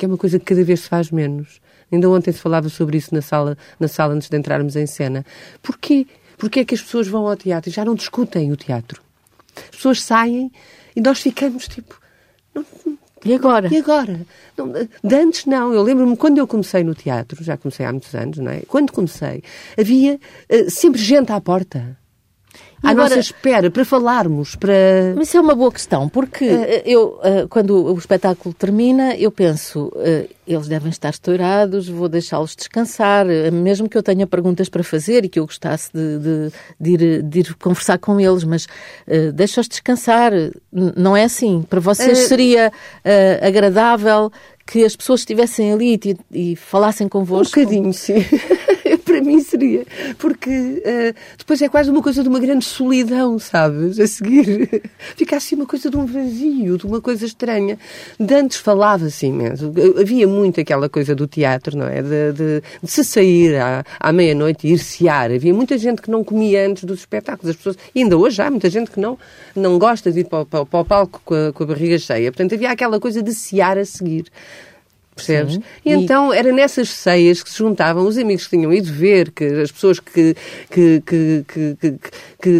que 0.00 0.06
é 0.06 0.08
uma 0.08 0.16
coisa 0.16 0.38
que 0.38 0.46
cada 0.46 0.64
vez 0.64 0.80
se 0.80 0.88
faz 0.88 1.10
menos. 1.10 1.60
Ainda 1.92 2.08
ontem 2.08 2.32
se 2.32 2.38
falava 2.38 2.70
sobre 2.70 2.96
isso 2.96 3.14
na 3.14 3.20
sala, 3.20 3.54
na 3.78 3.86
sala 3.86 4.14
antes 4.14 4.30
de 4.30 4.36
entrarmos 4.38 4.74
em 4.74 4.86
cena. 4.86 5.26
Porquê? 5.62 6.06
Porquê 6.38 6.60
é 6.60 6.64
que 6.64 6.74
as 6.74 6.80
pessoas 6.80 7.06
vão 7.06 7.28
ao 7.28 7.36
teatro 7.36 7.68
e 7.68 7.72
já 7.72 7.84
não 7.84 7.94
discutem 7.94 8.50
o 8.50 8.56
teatro? 8.56 9.02
As 9.54 9.76
pessoas 9.76 10.02
saem 10.02 10.50
e 10.96 11.02
nós 11.02 11.20
ficamos 11.20 11.68
tipo. 11.68 12.00
Não, 12.54 12.64
e 13.22 13.34
agora? 13.34 13.68
E 13.70 13.76
agora? 13.76 14.26
Não, 14.56 14.72
de 14.72 15.14
antes 15.14 15.44
não. 15.44 15.74
Eu 15.74 15.82
lembro-me 15.82 16.16
quando 16.16 16.38
eu 16.38 16.46
comecei 16.46 16.82
no 16.82 16.94
teatro, 16.94 17.44
já 17.44 17.58
comecei 17.58 17.84
há 17.84 17.92
muitos 17.92 18.14
anos, 18.14 18.38
não 18.38 18.50
é? 18.50 18.62
Quando 18.66 18.92
comecei, 18.92 19.42
havia 19.78 20.14
uh, 20.14 20.70
sempre 20.70 21.02
gente 21.02 21.30
à 21.30 21.38
porta 21.42 21.99
à 22.82 22.90
agora, 22.90 23.08
nossa 23.08 23.20
espera 23.20 23.70
para 23.70 23.84
falarmos, 23.84 24.56
para... 24.56 24.72
Mas 25.16 25.28
isso 25.28 25.36
é 25.36 25.40
uma 25.40 25.54
boa 25.54 25.70
questão, 25.70 26.08
porque 26.08 26.44
uh, 26.44 26.82
eu, 26.84 27.18
uh, 27.18 27.48
quando 27.48 27.92
o 27.92 27.98
espetáculo 27.98 28.54
termina, 28.54 29.14
eu 29.16 29.30
penso, 29.30 29.88
uh, 29.88 30.28
eles 30.46 30.66
devem 30.66 30.88
estar 30.90 31.10
estourados, 31.10 31.88
vou 31.88 32.08
deixá-los 32.08 32.56
descansar, 32.56 33.26
mesmo 33.52 33.88
que 33.88 33.98
eu 33.98 34.02
tenha 34.02 34.26
perguntas 34.26 34.68
para 34.68 34.82
fazer 34.82 35.24
e 35.24 35.28
que 35.28 35.38
eu 35.38 35.46
gostasse 35.46 35.90
de, 35.92 36.18
de, 36.18 36.52
de, 36.80 36.90
ir, 36.90 37.22
de 37.22 37.40
ir, 37.40 37.54
conversar 37.56 37.98
com 37.98 38.18
eles, 38.18 38.44
mas 38.44 38.64
uh, 38.64 39.32
deixa-os 39.32 39.68
descansar. 39.68 40.32
Não 40.72 41.16
é 41.16 41.24
assim. 41.24 41.62
Para 41.68 41.80
vocês 41.80 42.18
seria 42.18 42.72
agradável 43.42 44.32
que 44.66 44.84
as 44.84 44.94
pessoas 44.94 45.20
estivessem 45.20 45.72
ali 45.72 46.00
e, 46.32 46.52
e 46.52 46.56
falassem 46.56 47.08
convosco? 47.08 47.58
Um 47.58 47.64
bocadinho, 47.64 47.92
sim. 47.92 48.24
para 49.20 49.24
mim 49.24 49.40
seria. 49.40 49.84
Porque 50.18 50.50
uh, 50.50 51.14
depois 51.36 51.60
é 51.60 51.68
quase 51.68 51.90
uma 51.90 52.02
coisa 52.02 52.22
de 52.22 52.28
uma 52.28 52.40
grande 52.40 52.64
solidão, 52.64 53.38
sabes? 53.38 54.00
A 54.00 54.06
seguir. 54.06 54.82
Fica 55.16 55.36
assim 55.36 55.54
uma 55.54 55.66
coisa 55.66 55.90
de 55.90 55.96
um 55.96 56.06
vazio, 56.06 56.78
de 56.78 56.86
uma 56.86 57.00
coisa 57.00 57.26
estranha. 57.26 57.78
De 58.18 58.34
antes 58.34 58.58
falava 58.58 59.06
assim 59.06 59.32
mesmo. 59.32 59.72
Havia 59.98 60.26
muito 60.26 60.60
aquela 60.60 60.88
coisa 60.88 61.14
do 61.14 61.26
teatro, 61.26 61.76
não 61.76 61.86
é? 61.86 62.02
De, 62.02 62.32
de, 62.32 62.62
de 62.82 62.90
se 62.90 63.04
sair 63.04 63.56
à, 63.56 63.84
à 63.98 64.12
meia-noite 64.12 64.66
e 64.66 64.72
ir 64.72 64.78
sear. 64.78 65.30
Havia 65.30 65.52
muita 65.52 65.76
gente 65.76 66.00
que 66.00 66.10
não 66.10 66.24
comia 66.24 66.66
antes 66.66 66.84
dos 66.84 67.00
espetáculos. 67.00 67.50
As 67.50 67.56
pessoas, 67.56 67.76
e 67.94 68.02
ainda 68.02 68.16
hoje 68.16 68.40
há 68.40 68.50
muita 68.50 68.70
gente 68.70 68.90
que 68.90 69.00
não, 69.00 69.18
não 69.54 69.78
gosta 69.78 70.10
de 70.10 70.20
ir 70.20 70.24
para, 70.24 70.46
para, 70.46 70.64
para 70.64 70.80
o 70.80 70.84
palco 70.84 71.20
com 71.24 71.34
a, 71.34 71.52
com 71.52 71.62
a 71.62 71.66
barriga 71.66 71.98
cheia. 71.98 72.32
Portanto, 72.32 72.54
havia 72.54 72.70
aquela 72.70 72.98
coisa 72.98 73.22
de 73.22 73.34
sear 73.34 73.78
a 73.78 73.84
seguir. 73.84 74.24
Percebes? 75.14 75.54
Sim. 75.54 75.62
E, 75.84 75.92
então 75.92 76.32
era 76.32 76.52
nessas 76.52 76.90
ceias 76.90 77.42
que 77.42 77.50
se 77.50 77.58
juntavam 77.58 78.06
os 78.06 78.16
amigos 78.16 78.44
que 78.44 78.56
tinham 78.56 78.72
ido 78.72 78.92
ver, 78.92 79.30
que 79.30 79.44
as 79.44 79.70
pessoas 79.70 80.00
que, 80.00 80.34
que, 80.70 81.02
que, 81.04 81.44
que, 81.46 81.76
que 81.80 82.00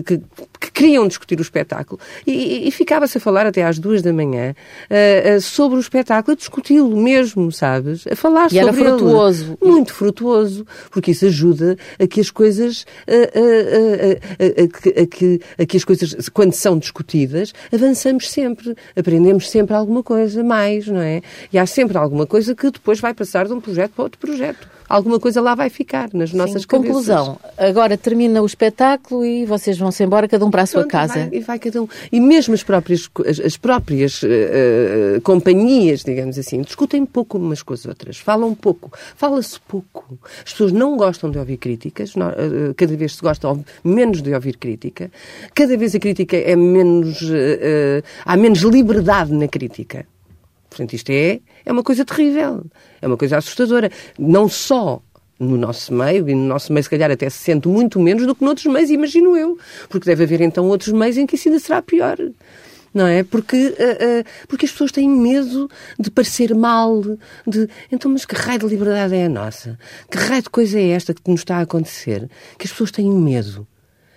que 0.03 0.21
queriam 0.69 1.07
discutir 1.09 1.39
o 1.39 1.43
espetáculo. 1.43 2.01
E, 2.27 2.69
e 2.69 2.71
ficava-se 2.71 3.19
a 3.19 3.21
falar 3.21 3.47
até 3.47 3.65
às 3.65 3.79
duas 3.79 4.03
da 4.03 4.13
manhã 4.13 4.55
uh, 4.91 5.37
uh, 5.37 5.41
sobre 5.41 5.79
o 5.79 5.81
espetáculo, 5.81 6.35
a 6.35 6.37
discuti-lo 6.37 6.97
mesmo, 6.97 7.51
sabes? 7.51 8.07
A 8.07 8.15
falar 8.15 8.47
e 8.47 8.51
sobre 8.51 8.61
era 8.61 8.73
frutuoso. 8.73 9.59
Ele. 9.61 9.71
Muito 9.71 9.95
frutuoso, 9.95 10.67
porque 10.91 11.13
isso 11.13 11.27
ajuda 11.27 11.77
a 11.99 12.07
que 12.07 12.21
as 12.21 12.31
coisas, 12.31 12.85
a, 13.09 13.13
a, 14.43 15.03
a, 15.03 15.07
que, 15.07 15.41
a 15.59 15.67
que 15.67 15.77
as 15.77 15.85
coisas, 15.85 16.29
quando 16.29 16.53
são 16.53 16.79
discutidas, 16.79 17.53
avançamos 17.73 18.31
sempre, 18.31 18.75
aprendemos 18.97 19.51
sempre 19.51 19.75
alguma 19.75 20.03
coisa 20.03 20.43
mais, 20.45 20.87
não 20.87 21.01
é? 21.01 21.23
E 21.53 21.59
há 21.59 21.67
sempre 21.67 21.97
alguma 21.97 22.27
coisa 22.27 22.55
que 22.55 22.71
depois 22.71 23.01
vai 23.01 23.15
passar 23.15 23.47
de 23.47 23.53
um 23.53 23.61
projeto 23.61 23.93
para 23.93 24.05
outro 24.05 24.19
projeto 24.19 24.80
alguma 24.91 25.21
coisa 25.21 25.41
lá 25.41 25.55
vai 25.55 25.71
ficar 25.71 26.11
nas 26.13 26.33
nossas 26.33 26.63
Sim, 26.63 26.69
Conclusão, 26.69 27.39
agora 27.57 27.97
termina 27.97 28.43
o 28.43 28.47
espetáculo 28.47 29.25
e 29.25 29.47
vocês 29.47 29.79
vão-se 29.79 30.03
embora, 30.03 30.27
cada 30.27 30.45
um 30.45 30.51
para 30.51 30.63
a 30.63 30.67
sua 30.67 30.81
Pronto, 30.81 30.91
casa. 30.91 31.15
Vai, 31.15 31.29
e 31.33 31.41
vai 31.41 31.59
cada 31.61 31.83
um. 31.83 31.89
E 32.11 32.21
mesmo 32.21 32.55
as 32.55 32.65
próprias, 32.65 33.09
as, 33.25 33.39
as 33.39 33.57
próprias 33.57 34.23
uh, 34.23 34.27
uh, 34.27 35.21
companhias, 35.23 36.03
digamos 36.03 36.37
assim, 36.37 36.61
discutem 36.63 37.07
pouco 37.07 37.39
umas 37.39 37.63
com 37.63 37.73
as 37.73 37.87
outras, 37.87 38.19
falam 38.19 38.53
pouco, 38.55 38.91
fala-se 39.15 39.61
pouco. 39.61 40.19
As 40.45 40.51
pessoas 40.53 40.73
não 40.73 40.97
gostam 40.97 41.31
de 41.31 41.39
ouvir 41.39 41.59
críticas, 41.59 42.17
não, 42.17 42.29
uh, 42.29 42.75
cada 42.77 42.97
vez 42.97 43.15
se 43.15 43.23
gostam 43.23 43.65
menos 43.85 44.21
de 44.21 44.35
ouvir 44.35 44.57
crítica, 44.57 45.11
cada 45.55 45.77
vez 45.77 45.95
a 45.95 46.01
crítica 46.01 46.37
é 46.37 46.57
menos. 46.57 47.21
há 48.25 48.37
menos 48.37 48.61
liberdade 48.61 49.33
na 49.33 49.47
crítica. 49.47 50.05
Portanto, 50.71 50.95
isto 50.95 51.11
é, 51.11 51.41
é 51.67 51.73
uma 51.73 51.83
coisa 51.83 52.05
terrível, 52.05 52.65
é 53.03 53.07
uma 53.07 53.17
coisa 53.17 53.37
assustadora. 53.37 53.91
Não 54.17 54.49
só 54.49 55.03
no 55.39 55.57
nosso 55.57 55.93
meio, 55.93 56.29
e 56.29 56.35
no 56.35 56.47
nosso 56.47 56.73
meio 56.73 56.85
se 56.85 56.91
calhar 56.91 57.11
até 57.11 57.29
se 57.29 57.39
sente 57.39 57.67
muito 57.67 57.99
menos 57.99 58.27
do 58.27 58.35
que 58.35 58.45
noutros 58.45 58.67
meios, 58.67 58.91
imagino 58.91 59.37
eu. 59.37 59.59
Porque 59.89 60.07
deve 60.07 60.25
haver 60.25 60.43
então 60.43 60.69
outros 60.69 60.93
meios 60.93 61.17
em 61.17 61.27
que 61.27 61.35
isso 61.35 61.49
ainda 61.49 61.59
será 61.59 61.83
pior. 61.83 62.17
Não 62.93 63.07
é? 63.07 63.23
Porque, 63.23 63.57
uh, 63.57 63.71
uh, 63.71 64.25
porque 64.49 64.67
as 64.67 64.73
pessoas 64.73 64.93
têm 64.93 65.09
medo 65.09 65.71
de 65.99 66.11
parecer 66.11 66.55
mal, 66.55 67.01
de... 67.47 67.69
Então, 67.91 68.11
mas 68.11 68.25
que 68.25 68.35
raio 68.35 68.59
de 68.59 68.67
liberdade 68.67 69.15
é 69.15 69.27
a 69.27 69.29
nossa? 69.29 69.79
Que 70.11 70.19
raio 70.19 70.43
de 70.43 70.51
coisa 70.51 70.79
é 70.79 70.89
esta 70.89 71.15
que 71.15 71.23
nos 71.31 71.41
está 71.41 71.59
a 71.59 71.63
acontecer? 71.63 72.29
Que 72.59 72.67
as 72.67 72.73
pessoas 72.73 72.91
têm 72.91 73.09
medo. 73.09 73.67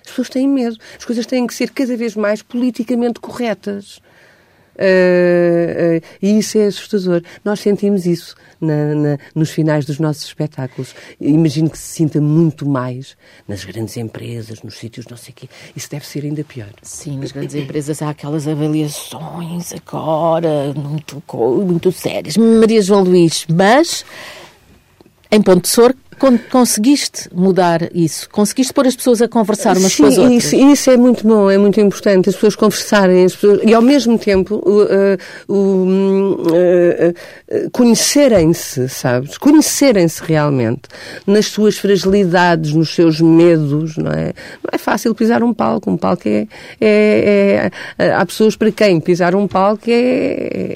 As 0.04 0.10
pessoas 0.10 0.30
têm 0.30 0.48
medo. 0.50 0.76
As 0.98 1.06
coisas 1.06 1.26
têm 1.26 1.46
que 1.48 1.54
ser 1.54 1.70
cada 1.70 1.96
vez 1.96 2.16
mais 2.16 2.42
politicamente 2.42 3.20
corretas. 3.20 4.02
Uh, 4.76 5.98
uh, 5.98 6.02
e 6.22 6.40
isso 6.40 6.58
é 6.58 6.66
assustador. 6.66 7.22
Nós 7.44 7.60
sentimos 7.60 8.06
isso 8.06 8.36
na, 8.60 8.96
na, 8.96 9.18
nos 9.36 9.52
finais 9.52 9.86
dos 9.86 10.00
nossos 10.00 10.26
espetáculos. 10.26 10.96
Imagino 11.20 11.70
que 11.70 11.78
se 11.78 11.96
sinta 11.96 12.20
muito 12.20 12.68
mais 12.68 13.16
nas 13.48 13.64
grandes 13.64 13.98
empresas, 13.98 14.64
nos 14.64 14.76
sítios 14.76 15.06
não 15.08 15.18
sei 15.18 15.32
o 15.32 15.36
quê. 15.36 15.50
Isso 15.76 15.90
deve 15.90 16.06
ser 16.08 16.24
ainda 16.24 16.44
pior. 16.44 16.70
Sim, 16.82 17.20
nas 17.20 17.32
grandes 17.32 17.56
empresas 17.56 18.02
há 18.02 18.10
aquelas 18.10 18.48
avaliações 18.48 19.74
agora 19.74 20.74
muito, 20.74 21.22
muito 21.66 21.92
sérias. 21.92 22.38
Maria 22.38 22.82
João 22.82 23.04
Luís, 23.04 23.46
mas 23.50 24.06
em 25.30 25.42
Ponte 25.42 25.68
Sor 25.68 25.96
conseguiste 26.50 27.30
mudar 27.34 27.90
isso? 27.94 28.30
Conseguiste 28.30 28.74
pôr 28.74 28.88
as 28.88 28.96
pessoas 28.96 29.22
a 29.22 29.28
conversar 29.28 29.78
umas 29.78 29.94
Sim, 29.94 30.04
com 30.04 30.10
as 30.10 30.18
outras? 30.18 30.44
Isso, 30.44 30.56
isso 30.56 30.92
é 30.92 30.98
muito 30.98 31.28
bom, 31.28 31.50
é 31.50 31.58
muito 31.58 31.80
importante, 31.80 32.30
as 32.30 32.36
pessoas 32.36 32.56
conversarem 32.56 33.26
as 33.26 33.34
pessoas, 33.34 33.62
e 33.64 33.74
ao 33.74 33.82
mesmo 33.82 34.18
tempo 34.18 34.56
uh, 34.56 35.18
uh, 35.50 37.10
uh, 37.10 37.70
conhecerem-se, 37.72 38.90
sabes? 38.90 39.38
Conhecerem-se 39.38 40.22
realmente 40.24 40.84
nas 41.26 41.48
suas 41.48 41.78
fragilidades, 41.78 42.74
nos 42.74 42.94
seus 42.94 43.20
medos, 43.20 43.98
não 43.98 44.12
é? 44.12 44.34
Não 44.64 44.72
é 44.72 44.78
fácil 44.78 45.14
pisar 45.16 45.44
um 45.44 45.54
palco, 45.54 45.90
um 45.90 45.98
palco 45.98 46.28
é, 46.28 46.48
é, 46.80 47.72
é 47.98 48.14
há 48.14 48.26
pessoas 48.26 48.56
para 48.56 48.72
quem 48.72 49.00
pisar 49.00 49.36
um 49.36 49.48
palco 49.48 49.90
é, 49.90 49.94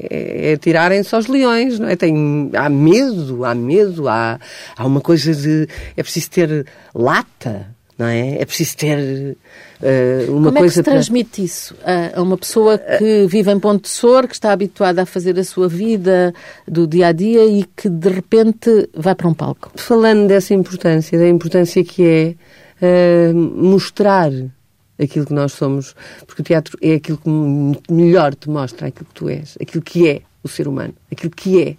é, 0.09 0.51
é 0.51 0.57
tirarem-se 0.57 1.13
aos 1.13 1.27
leões, 1.27 1.79
não 1.79 1.87
é? 1.87 1.95
Tem, 1.95 2.49
há 2.53 2.69
medo, 2.69 3.43
há 3.45 3.55
medo, 3.55 4.07
há, 4.07 4.39
há 4.75 4.85
uma 4.85 5.01
coisa 5.01 5.26
de. 5.33 5.67
É 5.95 6.03
preciso 6.03 6.29
ter 6.29 6.65
lata, 6.93 7.67
não 7.97 8.05
é? 8.05 8.41
É 8.41 8.45
preciso 8.45 8.77
ter 8.77 8.97
uh, 8.97 10.31
uma 10.31 10.51
Como 10.51 10.51
coisa. 10.51 10.51
Como 10.51 10.57
é 10.57 10.61
que 10.63 10.69
se 10.69 10.83
transmite 10.83 11.29
para... 11.31 11.43
isso 11.43 11.75
a 12.15 12.21
uma 12.21 12.37
pessoa 12.37 12.77
que 12.77 13.25
vive 13.27 13.51
em 13.51 13.59
Ponte 13.59 13.89
Sor, 13.89 14.27
que 14.27 14.33
está 14.33 14.51
habituada 14.51 15.01
a 15.01 15.05
fazer 15.05 15.37
a 15.39 15.43
sua 15.43 15.67
vida 15.67 16.33
do 16.67 16.85
dia 16.85 17.07
a 17.07 17.11
dia 17.11 17.45
e 17.45 17.63
que 17.75 17.89
de 17.89 18.09
repente 18.09 18.89
vai 18.95 19.15
para 19.15 19.27
um 19.27 19.33
palco? 19.33 19.71
Falando 19.75 20.27
dessa 20.27 20.53
importância, 20.53 21.17
da 21.17 21.27
importância 21.27 21.83
que 21.83 22.37
é 22.81 23.31
uh, 23.31 23.35
mostrar 23.35 24.31
aquilo 24.99 25.25
que 25.25 25.33
nós 25.33 25.53
somos, 25.53 25.95
porque 26.25 26.41
o 26.41 26.45
teatro 26.45 26.77
é 26.81 26.95
aquilo 26.95 27.17
que 27.17 27.93
melhor 27.93 28.33
te 28.35 28.49
mostra 28.49 28.87
aquilo 28.87 29.05
que 29.05 29.13
tu 29.13 29.29
és, 29.29 29.57
aquilo 29.61 29.83
que 29.83 30.07
é 30.07 30.21
o 30.43 30.47
ser 30.47 30.67
humano, 30.67 30.93
aquilo 31.11 31.31
que 31.31 31.61
é 31.61 31.75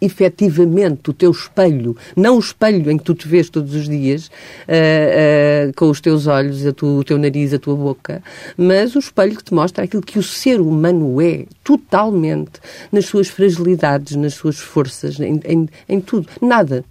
efetivamente 0.00 1.10
o 1.10 1.12
teu 1.12 1.30
espelho, 1.30 1.96
não 2.16 2.36
o 2.36 2.38
espelho 2.38 2.90
em 2.90 2.98
que 2.98 3.04
tu 3.04 3.14
te 3.14 3.26
vês 3.26 3.48
todos 3.48 3.74
os 3.74 3.88
dias, 3.88 4.26
uh, 4.26 5.70
uh, 5.70 5.74
com 5.74 5.88
os 5.88 6.00
teus 6.00 6.26
olhos, 6.26 6.62
tu, 6.74 6.98
o 6.98 7.04
teu 7.04 7.18
nariz, 7.18 7.54
a 7.54 7.58
tua 7.58 7.74
boca, 7.74 8.22
mas 8.56 8.94
o 8.94 8.98
espelho 8.98 9.36
que 9.36 9.44
te 9.44 9.54
mostra 9.54 9.84
aquilo 9.84 10.02
que 10.02 10.18
o 10.18 10.22
ser 10.22 10.60
humano 10.60 11.20
é, 11.20 11.46
totalmente, 11.62 12.60
nas 12.92 13.06
suas 13.06 13.28
fragilidades, 13.28 14.16
nas 14.16 14.34
suas 14.34 14.58
forças, 14.58 15.18
em, 15.20 15.40
em, 15.44 15.68
em 15.88 16.00
tudo. 16.00 16.28
Nada 16.40 16.84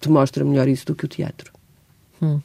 te 0.00 0.08
mostra 0.10 0.44
melhor 0.44 0.68
isso 0.68 0.86
do 0.86 0.94
que 0.94 1.04
o 1.04 1.08
teatro. 1.08 1.52
Hum. 2.20 2.40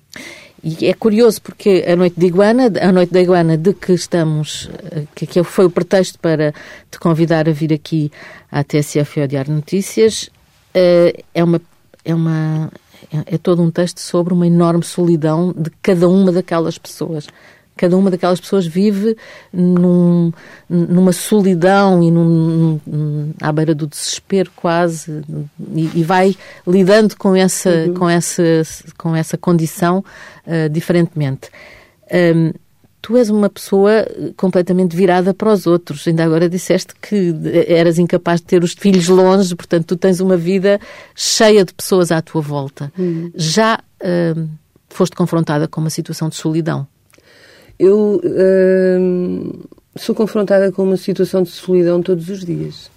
E 0.64 0.88
é 0.88 0.94
curioso 0.94 1.42
porque 1.42 1.84
a 1.86 1.94
Noite 1.94 2.18
de 2.18 2.26
Iguana, 2.26 2.72
a 2.82 2.92
Noite 2.92 3.12
da 3.12 3.22
Iguana 3.22 3.58
de 3.58 3.74
que 3.74 3.92
estamos, 3.92 4.70
que, 5.14 5.44
foi 5.44 5.66
o 5.66 5.70
pretexto 5.70 6.18
para 6.20 6.54
te 6.90 6.98
convidar 7.00 7.50
a 7.50 7.52
vir 7.52 7.74
aqui 7.74 8.10
à 8.50 8.64
TSF 8.64 9.20
e 9.20 9.22
ao 9.22 9.28
Diário 9.28 9.54
Notícias, 9.54 10.30
eh, 10.74 11.22
é 11.36 11.44
uma, 11.44 11.62
é 12.06 12.16
uma, 12.16 12.72
é, 13.12 13.36
é 13.36 13.38
todo 13.38 13.62
um 13.62 13.70
texto 13.70 14.00
sobre 14.00 14.34
uma 14.34 14.48
enorme 14.48 14.86
solidão 14.86 15.54
de 15.54 15.70
cada 15.82 16.08
uma 16.08 16.32
daquelas 16.32 16.78
pessoas. 16.78 17.28
Cada 17.76 17.98
uma 17.98 18.12
daquelas 18.12 18.40
pessoas 18.40 18.68
vive 18.68 19.18
num, 19.52 20.32
numa 20.70 21.12
solidão 21.12 22.04
e 22.04 22.12
num, 22.12 22.80
num, 22.86 23.34
à 23.42 23.52
beira 23.52 23.74
do 23.74 23.88
desespero 23.88 24.52
quase 24.56 25.24
e, 25.74 25.90
e 25.96 26.04
vai 26.04 26.36
lidando 26.68 27.18
com 27.18 27.36
essa, 27.36 27.70
uhum. 27.70 27.94
com 27.96 28.10
essa, 28.10 28.44
com 28.98 29.16
essa 29.16 29.38
condição 29.38 30.04
uh, 30.46 30.70
diferentemente. 30.70 31.50
Um, 32.36 32.54
tu 33.04 33.18
és 33.18 33.30
uma 33.30 33.50
pessoa 33.50 34.08
completamente 34.38 34.96
virada 34.96 35.34
para 35.34 35.52
os 35.52 35.68
outros. 35.68 36.08
Ainda 36.08 36.24
agora 36.24 36.48
disseste 36.48 36.94
que 37.02 37.36
eras 37.68 38.00
incapaz 38.00 38.40
de 38.40 38.48
ter 38.48 38.64
os 38.64 38.72
filhos 38.74 39.10
longe, 39.10 39.54
portanto, 39.56 39.88
tu 39.88 39.98
tens 39.98 40.22
uma 40.22 40.38
vida 40.38 40.80
cheia 41.14 41.66
de 41.66 41.74
pessoas 41.74 42.12
à 42.12 42.22
tua 42.22 42.42
volta. 42.42 42.92
Uhum. 42.98 43.30
Já 43.36 43.78
uh, 44.02 44.50
foste 44.88 45.16
confrontada 45.16 45.68
com 45.68 45.82
uma 45.82 45.90
situação 45.90 46.30
de 46.30 46.36
solidão? 46.36 46.88
Eu 47.80 48.22
uh, 48.24 49.70
sou 49.96 50.14
confrontada 50.16 50.72
com 50.72 50.84
uma 50.84 50.98
situação 50.98 51.44
de 51.44 51.50
solidão 51.50 52.02
todos 52.02 52.30
os 52.30 52.46
dias. 52.46 52.92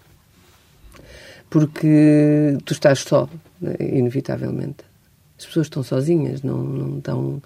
Porque 1.49 2.57
tu 2.65 2.73
estás 2.73 3.01
só, 3.01 3.29
né, 3.61 3.77
inevitavelmente. 3.81 4.85
As 5.39 5.47
pessoas 5.47 5.67
estão 5.67 5.83
sozinhas, 5.83 6.43
não, 6.43 6.63
não 6.63 6.99
estão. 6.99 7.43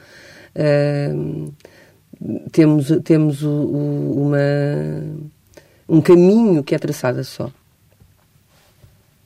Uh, 0.54 1.52
temos 2.52 2.88
temos 3.04 3.42
o, 3.42 3.48
o, 3.48 4.26
uma, 4.26 4.38
um 5.88 6.00
caminho 6.00 6.62
que 6.62 6.74
é 6.74 6.78
traçado 6.78 7.22
só. 7.24 7.50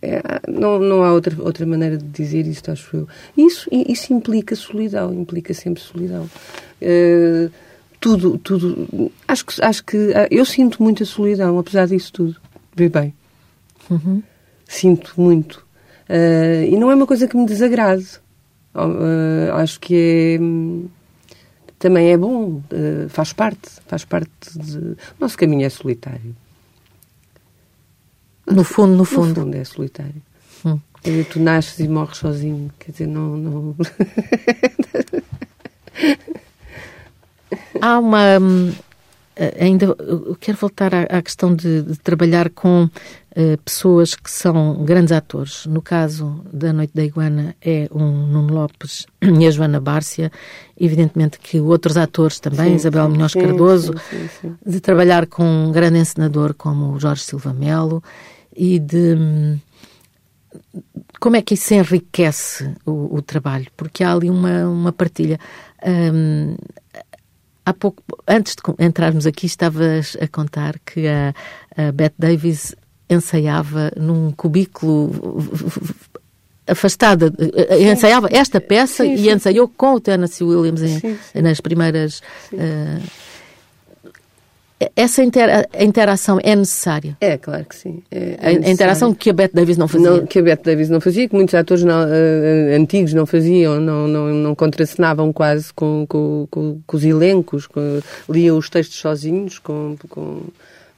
É, 0.02 0.20
não, 0.46 0.78
não 0.78 1.02
há 1.02 1.12
outra, 1.12 1.34
outra 1.42 1.64
maneira 1.64 1.96
de 1.96 2.04
dizer 2.04 2.46
isto, 2.46 2.70
acho 2.70 2.94
eu. 2.94 3.08
Isso, 3.36 3.68
isso 3.72 4.12
implica 4.12 4.54
solidão, 4.54 5.14
implica 5.14 5.54
sempre 5.54 5.82
solidão. 5.82 6.28
Uh, 6.82 7.50
tudo, 8.04 8.36
tudo. 8.36 9.10
Acho 9.26 9.46
que, 9.46 9.64
acho 9.64 9.82
que 9.82 10.12
ah, 10.14 10.28
eu 10.30 10.44
sinto 10.44 10.82
muita 10.82 11.06
solidão, 11.06 11.58
apesar 11.58 11.86
disso 11.86 12.12
tudo. 12.12 12.36
Vê 12.76 12.86
bem. 12.86 13.14
Uhum. 13.88 14.22
Sinto 14.66 15.14
muito. 15.16 15.64
Uh, 16.06 16.64
e 16.68 16.76
não 16.76 16.90
é 16.90 16.94
uma 16.94 17.06
coisa 17.06 17.26
que 17.26 17.34
me 17.34 17.46
desagrade. 17.46 18.20
Uh, 18.74 19.54
acho 19.54 19.80
que 19.80 19.94
é. 19.96 21.34
Também 21.78 22.12
é 22.12 22.16
bom, 22.16 22.62
uh, 22.70 23.08
faz 23.08 23.32
parte, 23.32 23.70
faz 23.86 24.04
parte 24.04 24.30
de. 24.54 24.78
O 24.78 24.96
nosso 25.18 25.38
caminho 25.38 25.64
é 25.64 25.70
solitário. 25.70 26.36
No 28.46 28.64
fundo, 28.64 28.96
no 28.96 29.06
fundo. 29.06 29.28
No 29.28 29.34
fundo 29.34 29.56
é 29.56 29.64
solitário. 29.64 30.22
Hum. 30.66 30.78
Tu 31.30 31.40
nasces 31.40 31.78
e 31.78 31.88
morres 31.88 32.18
sozinho, 32.18 32.70
quer 32.78 32.92
dizer, 32.92 33.06
não. 33.06 33.34
não... 33.34 33.76
Há 37.84 37.98
uma. 37.98 38.38
Hum, 38.38 38.72
ainda 39.60 39.84
eu 39.84 40.34
quero 40.40 40.56
voltar 40.56 40.94
à, 40.94 41.20
questão 41.20 41.54
de, 41.54 41.82
de, 41.82 41.98
trabalhar 41.98 42.48
com 42.48 42.84
uh, 42.84 43.58
pessoas 43.62 44.14
que 44.14 44.30
são 44.30 44.82
grandes 44.86 45.12
atores. 45.12 45.66
No 45.66 45.82
caso 45.82 46.42
da 46.50 46.72
Noite 46.72 46.94
da 46.94 47.04
Iguana 47.04 47.54
é 47.60 47.86
o 47.90 47.98
um 47.98 48.26
Nuno 48.26 48.54
Lopes 48.54 49.04
e 49.20 49.46
a 49.46 49.50
Joana 49.50 49.80
Bárcia. 49.80 50.32
Evidentemente 50.80 51.38
que 51.38 51.60
outros 51.60 51.98
atores 51.98 52.40
também, 52.40 52.70
sim, 52.70 52.76
Isabel 52.76 53.06
Munhoz 53.10 53.34
Cardoso, 53.34 53.92
sim, 54.40 54.56
de 54.64 54.80
trabalhar 54.80 55.26
com 55.26 55.44
um 55.44 55.70
grande 55.70 55.98
encenador 55.98 56.54
como 56.54 56.94
o 56.94 56.98
Jorge 56.98 57.22
Silva 57.22 57.52
Melo 57.52 58.02
e 58.56 58.78
de 58.78 59.58
como 61.20 61.36
é 61.36 61.42
que 61.42 61.52
isso 61.52 61.74
enriquece 61.74 62.74
o, 62.86 63.16
o 63.16 63.20
trabalho? 63.20 63.66
Porque 63.76 64.02
há 64.02 64.12
ali 64.12 64.30
uma, 64.30 64.66
uma 64.68 64.92
partilha. 64.92 65.38
Um, 65.84 66.56
há 67.64 67.72
pouco, 67.72 68.02
antes 68.26 68.54
de 68.54 68.84
entrarmos 68.84 69.26
aqui, 69.26 69.46
estavas 69.46 70.16
a 70.20 70.28
contar 70.28 70.78
que 70.84 71.06
a, 71.06 71.34
a 71.76 71.92
Bette 71.92 72.16
Davis 72.18 72.74
ensaiava 73.08 73.92
num 73.96 74.32
cubículo 74.32 75.10
afastada, 76.66 77.28
sim. 77.28 77.90
ensaiava 77.90 78.28
esta 78.30 78.60
peça 78.60 79.04
sim, 79.04 79.16
sim. 79.16 79.24
e 79.24 79.30
ensaiou 79.30 79.68
com 79.68 79.94
o 79.94 80.00
Tennessee 80.00 80.46
Williams 80.46 80.82
em, 80.82 81.42
nas 81.42 81.60
primeiras 81.60 82.20
uh, 82.52 83.02
essa 84.96 85.22
intera 85.22 85.68
interação 85.78 86.38
é 86.42 86.54
necessária? 86.54 87.16
É, 87.20 87.38
claro 87.38 87.64
que 87.64 87.76
sim. 87.76 88.02
É, 88.10 88.36
é 88.40 88.48
a, 88.48 88.70
interação 88.70 89.14
que 89.14 89.30
a 89.30 89.32
Bette 89.32 89.54
Davis 89.54 89.76
não 89.76 89.86
fazia? 89.86 90.10
Não, 90.10 90.26
que 90.26 90.38
a 90.38 90.42
Bette 90.42 90.64
Davis 90.64 90.90
não 90.90 91.00
fazia, 91.00 91.28
que 91.28 91.34
muitos 91.34 91.54
atores 91.54 91.84
não, 91.84 92.04
uh, 92.04 92.76
antigos 92.76 93.14
não 93.14 93.24
faziam, 93.24 93.80
não, 93.80 94.08
não, 94.08 94.28
não 94.34 94.54
contracenavam 94.54 95.32
quase 95.32 95.72
com, 95.72 96.04
com, 96.08 96.46
com, 96.50 96.80
com 96.86 96.96
os 96.96 97.04
elencos, 97.04 97.66
com, 97.66 98.00
liam 98.28 98.58
os 98.58 98.68
textos 98.68 98.98
sozinhos, 98.98 99.58
com, 99.60 99.96
com, 100.08 100.42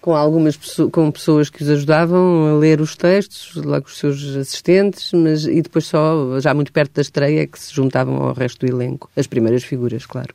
com 0.00 0.14
algumas 0.14 0.56
pessoas, 0.56 0.90
com 0.90 1.10
pessoas 1.10 1.50
que 1.50 1.62
os 1.62 1.68
ajudavam 1.68 2.56
a 2.56 2.58
ler 2.58 2.80
os 2.80 2.96
textos, 2.96 3.56
lá 3.56 3.80
com 3.80 3.88
os 3.88 3.98
seus 3.98 4.36
assistentes, 4.36 5.12
mas 5.12 5.46
e 5.46 5.60
depois 5.60 5.84
só, 5.84 6.40
já 6.40 6.54
muito 6.54 6.72
perto 6.72 6.94
da 6.94 7.02
estreia, 7.02 7.42
é 7.42 7.46
que 7.46 7.58
se 7.58 7.74
juntavam 7.74 8.16
ao 8.16 8.32
resto 8.32 8.64
do 8.64 8.72
elenco, 8.72 9.10
as 9.14 9.26
primeiras 9.26 9.64
figuras, 9.64 10.06
claro. 10.06 10.34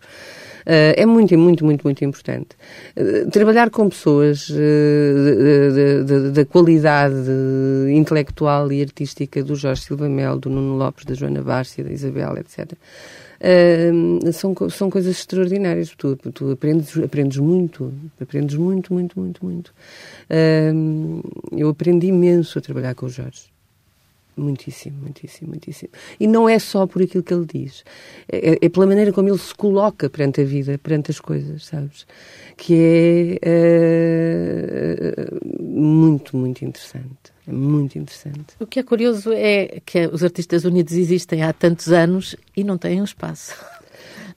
Uh, 0.62 0.93
é 0.95 1.06
muito, 1.06 1.38
muito, 1.38 1.65
muito, 1.65 1.84
muito 1.84 2.06
importante. 2.06 2.50
Uh, 2.95 3.30
trabalhar 3.30 3.69
com 3.69 3.89
pessoas 3.89 4.50
uh, 4.50 6.32
da 6.32 6.45
qualidade 6.45 7.15
intelectual 7.91 8.71
e 8.71 8.82
artística 8.82 9.43
do 9.43 9.56
Jorge 9.56 9.84
Silva 9.84 10.08
Mel, 10.08 10.38
do 10.38 10.50
Nuno 10.50 10.78
Lopes, 10.78 11.06
da 11.06 11.13
Joana 11.13 11.41
Bárcia, 11.41 11.84
da 11.84 11.91
Isabel, 11.91 12.38
etc. 12.38 12.74
são, 14.34 14.56
são 14.69 14.89
coisas 14.89 15.17
extraordinárias. 15.17 15.93
Tu, 15.97 16.15
tu 16.15 16.52
aprendes, 16.52 16.97
aprendes 16.97 17.38
muito, 17.38 17.93
aprendes 18.19 18.56
muito, 18.56 18.93
muito, 18.93 19.19
muito, 19.19 19.45
muito. 19.45 19.74
eu 21.58 21.69
aprendi 21.69 22.08
imenso 22.08 22.60
a 22.60 22.62
trabalhar 22.62 22.95
com 22.95 23.08
o 23.08 23.10
Jorge. 23.10 23.52
Muitíssimo, 24.41 24.97
muitíssimo, 25.01 25.49
muitíssimo. 25.49 25.91
E 26.19 26.25
não 26.25 26.49
é 26.49 26.58
só 26.58 26.88
por 26.88 27.04
aquilo 27.04 27.23
que 27.23 27.32
ele 27.32 27.45
diz, 27.45 27.84
é, 28.27 28.58
é 28.65 28.69
pela 28.69 28.88
maneira 28.88 29.13
como 29.13 29.30
ele 29.30 29.38
se 29.38 29.54
coloca 29.54 30.10
perante 30.10 30.41
a 30.41 30.43
vida, 30.43 30.80
perante 30.80 31.12
as 31.12 31.19
coisas, 31.19 31.65
sabes? 31.65 32.08
Que 32.58 33.39
é 33.41 35.27
uh, 35.30 35.63
muito, 35.63 36.36
muito 36.36 36.65
interessante. 36.65 37.32
É 37.47 37.51
muito 37.51 37.99
interessante. 37.99 38.56
O 38.60 38.65
que 38.65 38.80
é 38.80 38.84
curioso 38.84 39.32
é 39.32 39.80
que 39.86 40.08
os 40.08 40.23
artistas 40.23 40.65
unidos 40.65 40.93
existem 40.93 41.43
há 41.43 41.54
tantos 41.54 41.89
anos 41.89 42.36
e 42.58 42.63
não 42.63 42.77
têm 42.77 42.99
um 42.99 43.04
espaço. 43.06 43.54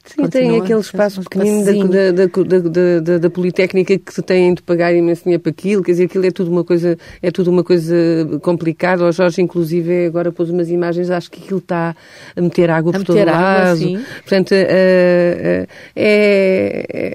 Sim, 0.05 0.29
tem 0.29 0.61
aquele 0.61 0.81
espaço 0.81 1.23
pequenino 1.23 1.65
da, 1.89 2.13
da, 2.13 3.01
da, 3.01 3.19
da, 3.19 3.31
Politécnica 3.31 3.99
que 3.99 4.23
têm 4.23 4.53
de 4.53 4.63
pagar 4.63 4.95
imenso 4.95 5.25
dinheiro 5.25 5.43
para 5.43 5.51
aquilo, 5.51 5.83
quer 5.83 5.93
dizer, 5.93 6.05
aquilo 6.05 6.27
é 6.27 6.31
tudo 6.31 6.51
uma 6.51 6.63
coisa, 6.63 6.99
é 7.23 7.31
tudo 7.31 7.51
uma 7.51 7.65
coisa 7.65 7.95
complicada. 8.43 9.03
O 9.05 9.11
Jorge, 9.11 9.41
inclusive, 9.41 10.07
agora 10.07 10.31
pôs 10.31 10.51
umas 10.51 10.69
imagens, 10.69 11.09
acho 11.09 11.31
que 11.31 11.43
aquilo 11.43 11.59
está 11.59 11.97
a 12.37 12.41
meter 12.41 12.69
água 12.71 12.93
por 12.93 13.03
todo 13.03 13.25
lado. 13.25 13.81
Portanto, 14.21 14.53
é, 14.53 15.67
é, 15.97 17.15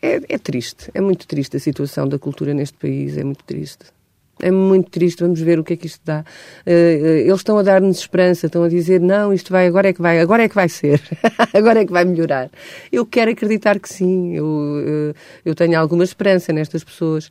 é, 0.00 0.20
é 0.28 0.38
triste, 0.38 0.90
é 0.94 1.00
muito 1.02 1.26
triste 1.26 1.58
a 1.58 1.60
situação 1.60 2.08
da 2.08 2.18
cultura 2.18 2.54
neste 2.54 2.78
país, 2.78 3.18
é 3.18 3.24
muito 3.24 3.44
triste. 3.44 3.95
É 4.40 4.50
muito 4.50 4.90
triste, 4.90 5.22
vamos 5.22 5.40
ver 5.40 5.58
o 5.58 5.64
que 5.64 5.72
é 5.72 5.76
que 5.76 5.86
isto 5.86 6.00
dá. 6.04 6.24
Uh, 6.66 6.70
eles 6.70 7.36
estão 7.36 7.56
a 7.56 7.62
dar-nos 7.62 7.98
esperança, 7.98 8.46
estão 8.46 8.64
a 8.64 8.68
dizer, 8.68 9.00
não, 9.00 9.32
isto 9.32 9.50
vai, 9.50 9.66
agora 9.66 9.88
é 9.88 9.92
que 9.94 10.02
vai, 10.02 10.20
agora 10.20 10.42
é 10.42 10.48
que 10.48 10.54
vai 10.54 10.68
ser, 10.68 11.00
agora 11.54 11.80
é 11.80 11.86
que 11.86 11.92
vai 11.92 12.04
melhorar. 12.04 12.50
Eu 12.92 13.06
quero 13.06 13.30
acreditar 13.30 13.78
que 13.78 13.88
sim, 13.88 14.34
eu, 14.34 14.44
uh, 14.44 15.14
eu 15.44 15.54
tenho 15.54 15.78
alguma 15.78 16.04
esperança 16.04 16.52
nestas 16.52 16.84
pessoas, 16.84 17.30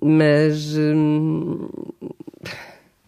mas 0.00 0.76
hum, 0.76 1.68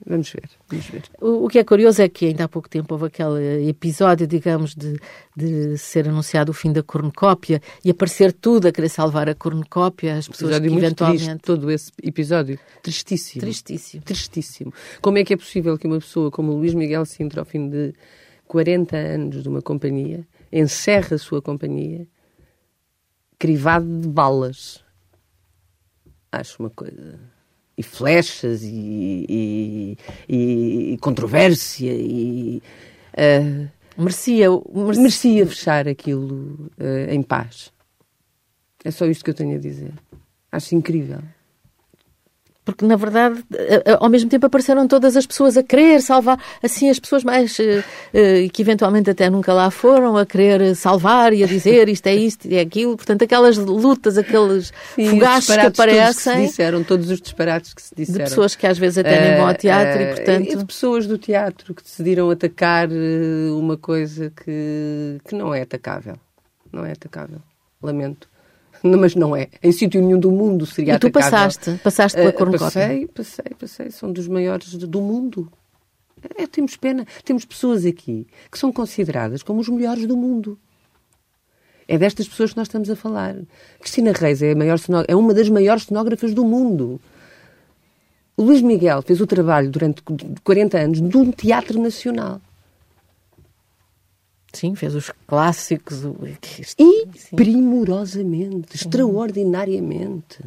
Vamos 0.06 0.30
ver, 0.30 0.48
vamos 0.68 0.86
ver. 0.86 1.02
O, 1.20 1.44
o, 1.44 1.48
que 1.48 1.58
é 1.58 1.64
curioso 1.64 2.00
é 2.00 2.08
que 2.08 2.26
ainda 2.26 2.44
há 2.44 2.48
pouco 2.48 2.68
tempo 2.68 2.94
houve 2.94 3.06
aquele 3.06 3.68
episódio, 3.68 4.26
digamos, 4.26 4.74
de, 4.74 4.98
de 5.36 5.76
ser 5.76 6.08
anunciado 6.08 6.50
o 6.50 6.54
fim 6.54 6.72
da 6.72 6.82
cornucópia 6.82 7.60
e 7.84 7.90
aparecer 7.90 8.32
tudo 8.32 8.66
a 8.66 8.72
querer 8.72 8.88
salvar 8.88 9.28
a 9.28 9.34
cornucópia, 9.34 10.16
as 10.16 10.26
pessoas 10.26 10.58
que 10.58 10.66
eventualmente... 10.66 11.24
Triste, 11.24 11.42
todo 11.42 11.70
esse 11.70 11.92
episódio. 12.02 12.58
Tristíssimo. 12.82 13.40
Tristíssimo. 13.40 14.02
Tristíssimo. 14.02 14.74
Como 15.02 15.18
é 15.18 15.24
que 15.24 15.34
é 15.34 15.36
possível 15.36 15.76
que 15.76 15.86
uma 15.86 15.98
pessoa 15.98 16.30
como 16.30 16.52
o 16.52 16.56
Luís 16.56 16.72
Miguel 16.72 17.04
Sintra, 17.04 17.42
ao 17.42 17.44
fim 17.44 17.68
de 17.68 17.92
40 18.46 18.96
anos 18.96 19.42
de 19.42 19.48
uma 19.48 19.60
companhia, 19.60 20.26
encerre 20.50 21.14
a 21.14 21.18
sua 21.18 21.42
companhia 21.42 22.08
crivado 23.38 24.00
de 24.00 24.08
balas? 24.08 24.82
Acho 26.32 26.62
uma 26.62 26.70
coisa 26.70 27.18
e 27.80 27.82
flechas 27.82 28.62
e, 28.62 29.26
e, 29.28 29.98
e, 30.28 30.98
controvérsia 30.98 31.92
e 31.92 32.62
uh, 33.14 33.68
merecia, 33.96 34.48
merecia, 34.50 35.02
merecia 35.02 35.46
fechar 35.46 35.88
aquilo 35.88 36.70
uh, 36.78 37.10
em 37.10 37.22
paz. 37.22 37.72
É 38.84 38.90
só 38.90 39.06
isto 39.06 39.24
que 39.24 39.30
eu 39.30 39.34
tenho 39.34 39.56
a 39.56 39.60
dizer. 39.60 39.92
Acho 40.52 40.74
incrível 40.74 41.20
porque 42.64 42.84
na 42.84 42.96
verdade 42.96 43.42
ao 43.98 44.08
mesmo 44.08 44.28
tempo 44.28 44.46
apareceram 44.46 44.86
todas 44.86 45.16
as 45.16 45.26
pessoas 45.26 45.56
a 45.56 45.62
querer 45.62 46.00
salvar, 46.02 46.38
assim 46.62 46.88
as 46.90 46.98
pessoas 46.98 47.24
mais 47.24 47.58
uh, 47.58 47.62
uh, 47.62 48.50
que 48.52 48.62
eventualmente 48.62 49.10
até 49.10 49.30
nunca 49.30 49.52
lá 49.52 49.70
foram 49.70 50.16
a 50.16 50.26
querer 50.26 50.74
salvar 50.76 51.32
e 51.32 51.42
a 51.42 51.46
dizer 51.46 51.88
isto 51.88 52.06
é 52.06 52.14
isto 52.14 52.46
e 52.46 52.56
é 52.56 52.60
aquilo, 52.60 52.96
portanto 52.96 53.22
aquelas 53.22 53.56
lutas, 53.56 54.18
aqueles 54.18 54.72
Sim, 54.94 55.10
fogachos 55.10 55.56
que 55.56 55.66
aparecem. 55.66 56.32
Que 56.34 56.40
se 56.40 56.46
disseram, 56.48 56.84
todos 56.84 57.10
os 57.10 57.20
disparates 57.20 57.74
que 57.74 57.82
se 57.82 57.94
disseram. 57.94 58.24
De 58.24 58.30
pessoas 58.30 58.54
que 58.54 58.66
às 58.66 58.78
vezes 58.78 58.98
até 58.98 59.20
nem 59.20 59.38
vão 59.38 59.48
ao 59.48 59.54
teatro 59.54 59.98
uh, 59.98 60.02
e 60.02 60.14
portanto... 60.14 60.52
E 60.52 60.56
de 60.56 60.64
pessoas 60.64 61.06
do 61.06 61.18
teatro 61.18 61.74
que 61.74 61.82
decidiram 61.82 62.30
atacar 62.30 62.88
uma 63.56 63.76
coisa 63.76 64.30
que, 64.30 65.18
que 65.26 65.34
não 65.34 65.54
é 65.54 65.62
atacável. 65.62 66.16
Não 66.72 66.84
é 66.84 66.92
atacável. 66.92 67.40
Lamento 67.82 68.29
mas 68.82 69.14
não 69.14 69.36
é. 69.36 69.48
Em 69.62 69.72
sítio 69.72 70.00
nenhum 70.00 70.18
do 70.18 70.30
mundo 70.30 70.66
seria 70.66 70.94
E 70.94 70.98
tu 70.98 71.08
atacável. 71.08 71.30
passaste? 71.30 71.80
Passaste 71.82 72.16
pela 72.16 72.30
uh, 72.30 72.32
cornucópia? 72.32 72.66
Passei, 72.66 73.06
passei, 73.08 73.54
passei. 73.58 73.90
São 73.90 74.12
dos 74.12 74.26
maiores 74.26 74.74
do 74.74 75.00
mundo. 75.00 75.50
É, 76.36 76.46
temos 76.46 76.76
pena. 76.76 77.06
Temos 77.24 77.44
pessoas 77.44 77.84
aqui 77.84 78.26
que 78.50 78.58
são 78.58 78.72
consideradas 78.72 79.42
como 79.42 79.60
os 79.60 79.68
melhores 79.68 80.06
do 80.06 80.16
mundo. 80.16 80.58
É 81.86 81.98
destas 81.98 82.28
pessoas 82.28 82.52
que 82.52 82.56
nós 82.56 82.68
estamos 82.68 82.88
a 82.88 82.96
falar. 82.96 83.36
Cristina 83.80 84.12
Reis 84.12 84.42
é, 84.42 84.52
a 84.52 84.56
maior 84.56 84.78
é 85.08 85.16
uma 85.16 85.34
das 85.34 85.48
maiores 85.48 85.84
cenógrafas 85.84 86.32
do 86.32 86.44
mundo. 86.44 87.00
O 88.36 88.42
Luís 88.42 88.62
Miguel 88.62 89.02
fez 89.02 89.20
o 89.20 89.26
trabalho 89.26 89.70
durante 89.70 90.02
40 90.44 90.78
anos 90.78 91.00
de 91.00 91.16
um 91.16 91.30
teatro 91.30 91.80
nacional. 91.80 92.40
Sim, 94.52 94.74
fez 94.74 94.94
os 94.94 95.12
clássicos. 95.26 96.02
E 96.78 97.06
sim. 97.16 97.36
primorosamente, 97.36 98.74
extraordinariamente. 98.74 100.38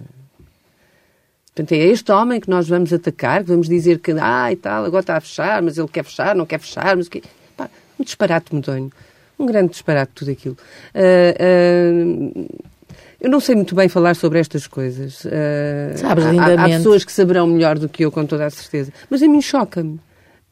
Portanto, 1.55 1.71
é 1.71 1.85
este 1.85 2.11
homem 2.11 2.41
que 2.41 2.49
nós 2.49 2.67
vamos 2.67 2.91
atacar, 2.91 3.43
que 3.43 3.49
vamos 3.49 3.69
dizer 3.69 3.99
que, 3.99 4.11
ah, 4.19 4.51
e 4.51 4.55
tal, 4.55 4.85
agora 4.85 5.01
está 5.01 5.17
a 5.17 5.21
fechar, 5.21 5.61
mas 5.61 5.77
ele 5.77 5.87
quer 5.87 6.03
fechar, 6.03 6.35
não 6.35 6.45
quer 6.45 6.59
fechar, 6.59 6.97
mas 6.97 7.07
o? 7.07 7.21
Pá, 7.55 7.69
um 7.99 8.03
disparate 8.03 8.53
medonho. 8.53 8.91
Um 9.37 9.45
grande 9.45 9.71
disparate 9.71 10.11
tudo 10.15 10.31
aquilo. 10.31 10.57
Uh, 10.95 12.39
uh, 12.41 12.73
eu 13.21 13.29
não 13.29 13.39
sei 13.39 13.55
muito 13.55 13.73
bem 13.75 13.87
falar 13.87 14.15
sobre 14.15 14.39
estas 14.39 14.67
coisas. 14.67 15.23
Uh, 15.25 15.97
Sabes, 15.97 16.25
há, 16.25 16.65
há 16.65 16.69
pessoas 16.69 17.05
que 17.05 17.11
saberão 17.11 17.47
melhor 17.47 17.77
do 17.77 17.87
que 17.87 18.03
eu, 18.03 18.11
com 18.11 18.25
toda 18.25 18.45
a 18.45 18.49
certeza. 18.49 18.91
Mas 19.09 19.21
a 19.21 19.27
mim 19.27 19.41
choca-me. 19.41 19.99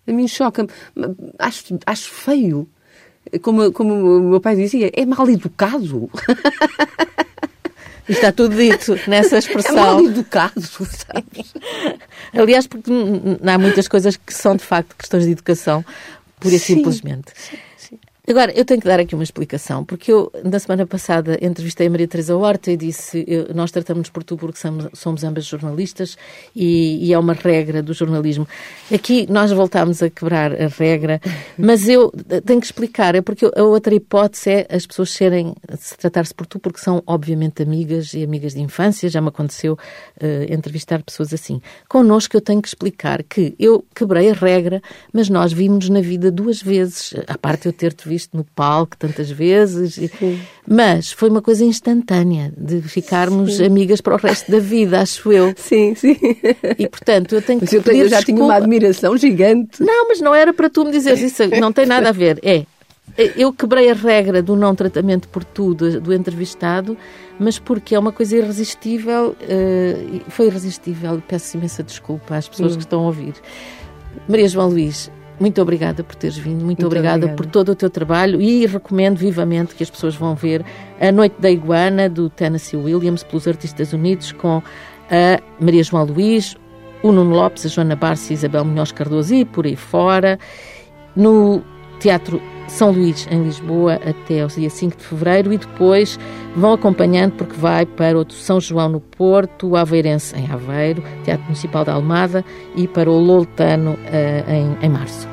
A 0.08 0.12
mim 0.12 0.28
choca-me. 0.28 0.70
Acho, 1.38 1.80
acho 1.86 2.10
feio 2.12 2.68
como, 3.42 3.72
como 3.72 3.94
o 3.94 4.30
meu 4.32 4.42
pai 4.42 4.56
dizia, 4.56 4.92
é 4.94 5.06
mal 5.06 5.30
educado. 5.30 6.10
Está 8.10 8.32
tudo 8.32 8.56
dito 8.56 9.00
nessa 9.08 9.38
expressão. 9.38 9.78
É 9.78 9.82
mal 9.82 10.04
educado, 10.04 10.62
sabes? 10.62 11.54
Aliás, 12.34 12.68
porque 12.68 12.92
há 13.46 13.58
muitas 13.58 13.88
coisas 13.88 14.18
que 14.18 14.34
são 14.34 14.56
de 14.56 14.64
facto 14.64 14.96
questões 14.98 15.26
de 15.26 15.32
educação, 15.32 15.86
pura 16.40 16.56
e 16.56 16.60
simplesmente. 16.60 17.32
Agora, 18.28 18.52
eu 18.52 18.64
tenho 18.64 18.80
que 18.80 18.88
dar 18.88 19.00
aqui 19.00 19.16
uma 19.16 19.24
explicação, 19.24 19.84
porque 19.84 20.12
eu, 20.12 20.32
na 20.44 20.60
semana 20.60 20.86
passada, 20.86 21.40
entrevistei 21.42 21.88
a 21.88 21.90
Maria 21.90 22.08
Teresa 22.08 22.36
Horta 22.38 22.72
e 22.72 22.78
disse: 22.78 23.26
eu, 23.28 23.48
nós 23.56 23.72
tratamos-nos 23.72 24.10
por 24.10 24.24
tu 24.24 24.38
porque 24.38 24.60
somos, 24.60 24.88
somos 24.94 25.24
ambas 25.24 25.44
jornalistas 25.46 26.16
e, 26.56 27.08
e, 27.08 27.14
é 27.14 27.18
uma 27.18 27.34
regra 27.34 27.82
do 27.82 27.94
jornalismo. 27.94 28.48
Aqui 28.94 29.26
nós 29.28 29.52
voltámos 29.52 30.04
a 30.04 30.10
quebrar 30.10 30.54
a 30.54 30.68
regra, 30.68 31.20
mas 31.58 31.90
eu 31.90 32.12
tenho 32.46 32.60
que 32.60 32.68
explicar, 32.68 33.16
é 33.16 33.22
porque 33.22 33.50
a 33.56 33.64
outra 33.64 33.96
hipótese 33.96 34.52
é 34.52 34.68
as 34.70 34.86
pessoas 34.86 35.10
serem, 35.10 35.56
se 35.80 35.98
tratar-se 35.98 36.34
por 36.34 36.46
tu 36.46 36.60
porque 36.60 36.80
são, 36.80 37.02
obviamente, 37.08 37.64
amigas 37.64 38.14
e 38.14 38.24
amigas 38.24 38.54
de 38.54 38.62
infância, 38.62 39.10
já 39.10 39.20
me 39.20 39.30
aconteceu 39.30 39.74
uh, 39.74 40.54
entrevistar 40.54 41.02
pessoas 41.02 41.34
assim. 41.34 41.60
Connosco, 41.90 42.38
eu 42.38 42.42
tenho 42.42 42.62
que 42.62 42.68
explicar 42.68 43.24
que 43.24 43.56
eu 43.58 43.84
quebrei 43.96 44.30
a 44.30 44.34
regra, 44.34 44.80
mas 45.12 45.28
nós 45.28 45.52
vimos 45.52 45.90
na 45.90 46.02
vida 46.02 46.30
duas 46.32 46.62
vezes, 46.62 47.16
a 47.28 47.36
parte 47.36 47.66
eu 47.66 47.74
ter-te 47.74 48.12
visto 48.12 48.21
no 48.34 48.44
palco 48.44 48.98
tantas 48.98 49.30
vezes. 49.30 49.96
Sim. 50.18 50.40
Mas 50.68 51.12
foi 51.12 51.30
uma 51.30 51.42
coisa 51.42 51.64
instantânea 51.64 52.54
de 52.58 52.82
ficarmos 52.82 53.58
sim. 53.58 53.66
amigas 53.66 54.02
para 54.02 54.16
o 54.16 54.18
resto 54.18 54.52
da 54.52 54.60
vida, 54.60 55.02
acho 55.02 55.32
eu. 55.32 55.54
Sim, 55.58 55.96
sim. 55.96 56.18
E 56.78 56.88
portanto 56.88 57.36
eu 57.36 57.42
tenho 57.42 57.60
mas 57.62 57.70
que. 57.70 57.78
Eu, 57.78 57.84
tenho, 57.84 58.04
eu 58.04 58.10
já 58.10 58.18
desculpa. 58.18 58.40
tinha 58.40 58.44
uma 58.44 58.56
admiração 58.56 59.16
gigante. 59.18 59.82
Não, 59.82 60.08
mas 60.08 60.20
não 60.20 60.34
era 60.34 60.54
para 60.54 60.70
tu 60.70 60.86
me 60.86 60.92
dizeres 60.92 61.22
isso, 61.22 61.48
não 61.60 61.72
tem 61.72 61.86
nada 61.86 62.10
a 62.10 62.12
ver. 62.12 62.40
É. 62.44 62.66
Eu 63.36 63.52
quebrei 63.52 63.90
a 63.90 63.94
regra 63.94 64.42
do 64.42 64.56
não 64.56 64.74
tratamento 64.74 65.28
por 65.28 65.44
tudo 65.44 66.00
do 66.00 66.14
entrevistado, 66.14 66.98
mas 67.38 67.60
porque 67.60 67.94
é 67.94 68.00
uma 68.00 68.12
coisa 68.12 68.38
irresistível, 68.38 69.36
uh, 69.42 70.22
foi 70.30 70.48
irresistível, 70.48 71.22
peço 71.28 71.58
imensa 71.58 71.84
desculpa 71.84 72.36
às 72.36 72.48
pessoas 72.48 72.74
hum. 72.74 72.78
que 72.78 72.84
estão 72.84 73.02
a 73.02 73.08
ouvir. 73.08 73.34
Maria 74.28 74.48
João 74.48 74.70
Luís, 74.70 75.12
muito 75.42 75.60
obrigada 75.60 76.04
por 76.04 76.14
teres 76.14 76.38
vindo, 76.38 76.64
muito, 76.64 76.66
muito 76.66 76.86
obrigada, 76.86 77.26
obrigada, 77.26 77.36
por 77.36 77.48
todo 77.48 77.70
o 77.70 77.76
teu 77.76 77.90
trabalho 77.90 78.40
e 78.40 78.64
recomendo 78.68 79.18
vivamente 79.18 79.74
que 79.74 79.82
as 79.82 79.90
pessoas 79.90 80.16
vão 80.16 80.36
ver 80.36 80.64
A 81.00 81.12
Noite 81.12 81.36
da 81.40 81.50
Iguana, 81.50 82.08
do 82.08 82.30
Tennessee 82.30 82.78
Williams, 82.78 83.24
pelos 83.24 83.48
Artistas 83.48 83.92
Unidos, 83.92 84.32
com 84.32 84.62
a 85.10 85.42
Maria 85.60 85.84
João 85.84 86.06
Luís, 86.06 86.56
o 87.02 87.12
Nuno 87.12 87.34
Lopes, 87.34 87.66
a 87.66 87.70
Joana 87.70 87.96
Barça 87.96 88.32
e 88.32 88.34
a 88.34 88.36
Isabel 88.36 88.64
Munhoz 88.64 88.92
Cardoso 88.92 89.34
e 89.34 89.44
por 89.44 89.66
aí 89.66 89.76
fora. 89.76 90.38
No 91.16 91.64
Teatro 92.00 92.40
São 92.68 92.92
Luís, 92.92 93.28
em 93.30 93.44
Lisboa, 93.44 93.96
até 93.96 94.42
ao 94.42 94.48
dia 94.48 94.70
5 94.70 94.98
de 94.98 95.04
fevereiro, 95.04 95.54
e 95.54 95.58
depois 95.58 96.20
vão 96.56 96.74
acompanhando, 96.74 97.34
porque 97.34 97.56
vai 97.56 97.86
para 97.86 98.18
o 98.18 98.26
São 98.32 98.60
João 98.60 98.90
no 98.90 99.00
Porto, 99.00 99.70
o 99.70 99.76
Aveirense 99.76 100.36
em 100.38 100.50
Aveiro, 100.50 101.04
Teatro 101.24 101.44
Municipal 101.46 101.84
da 101.84 101.94
Almada, 101.94 102.44
e 102.76 102.88
para 102.88 103.10
o 103.10 103.18
Loltano 103.18 103.92
uh, 103.92 104.52
em, 104.52 104.86
em 104.86 104.90
março. 104.90 105.28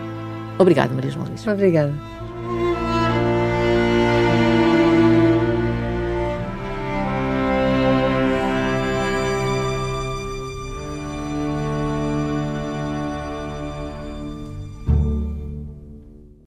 Obrigada, 0.58 0.92
Maria 0.94 1.10
João 1.10 1.26
Luís. 1.26 1.46
Obrigada. 1.46 2.17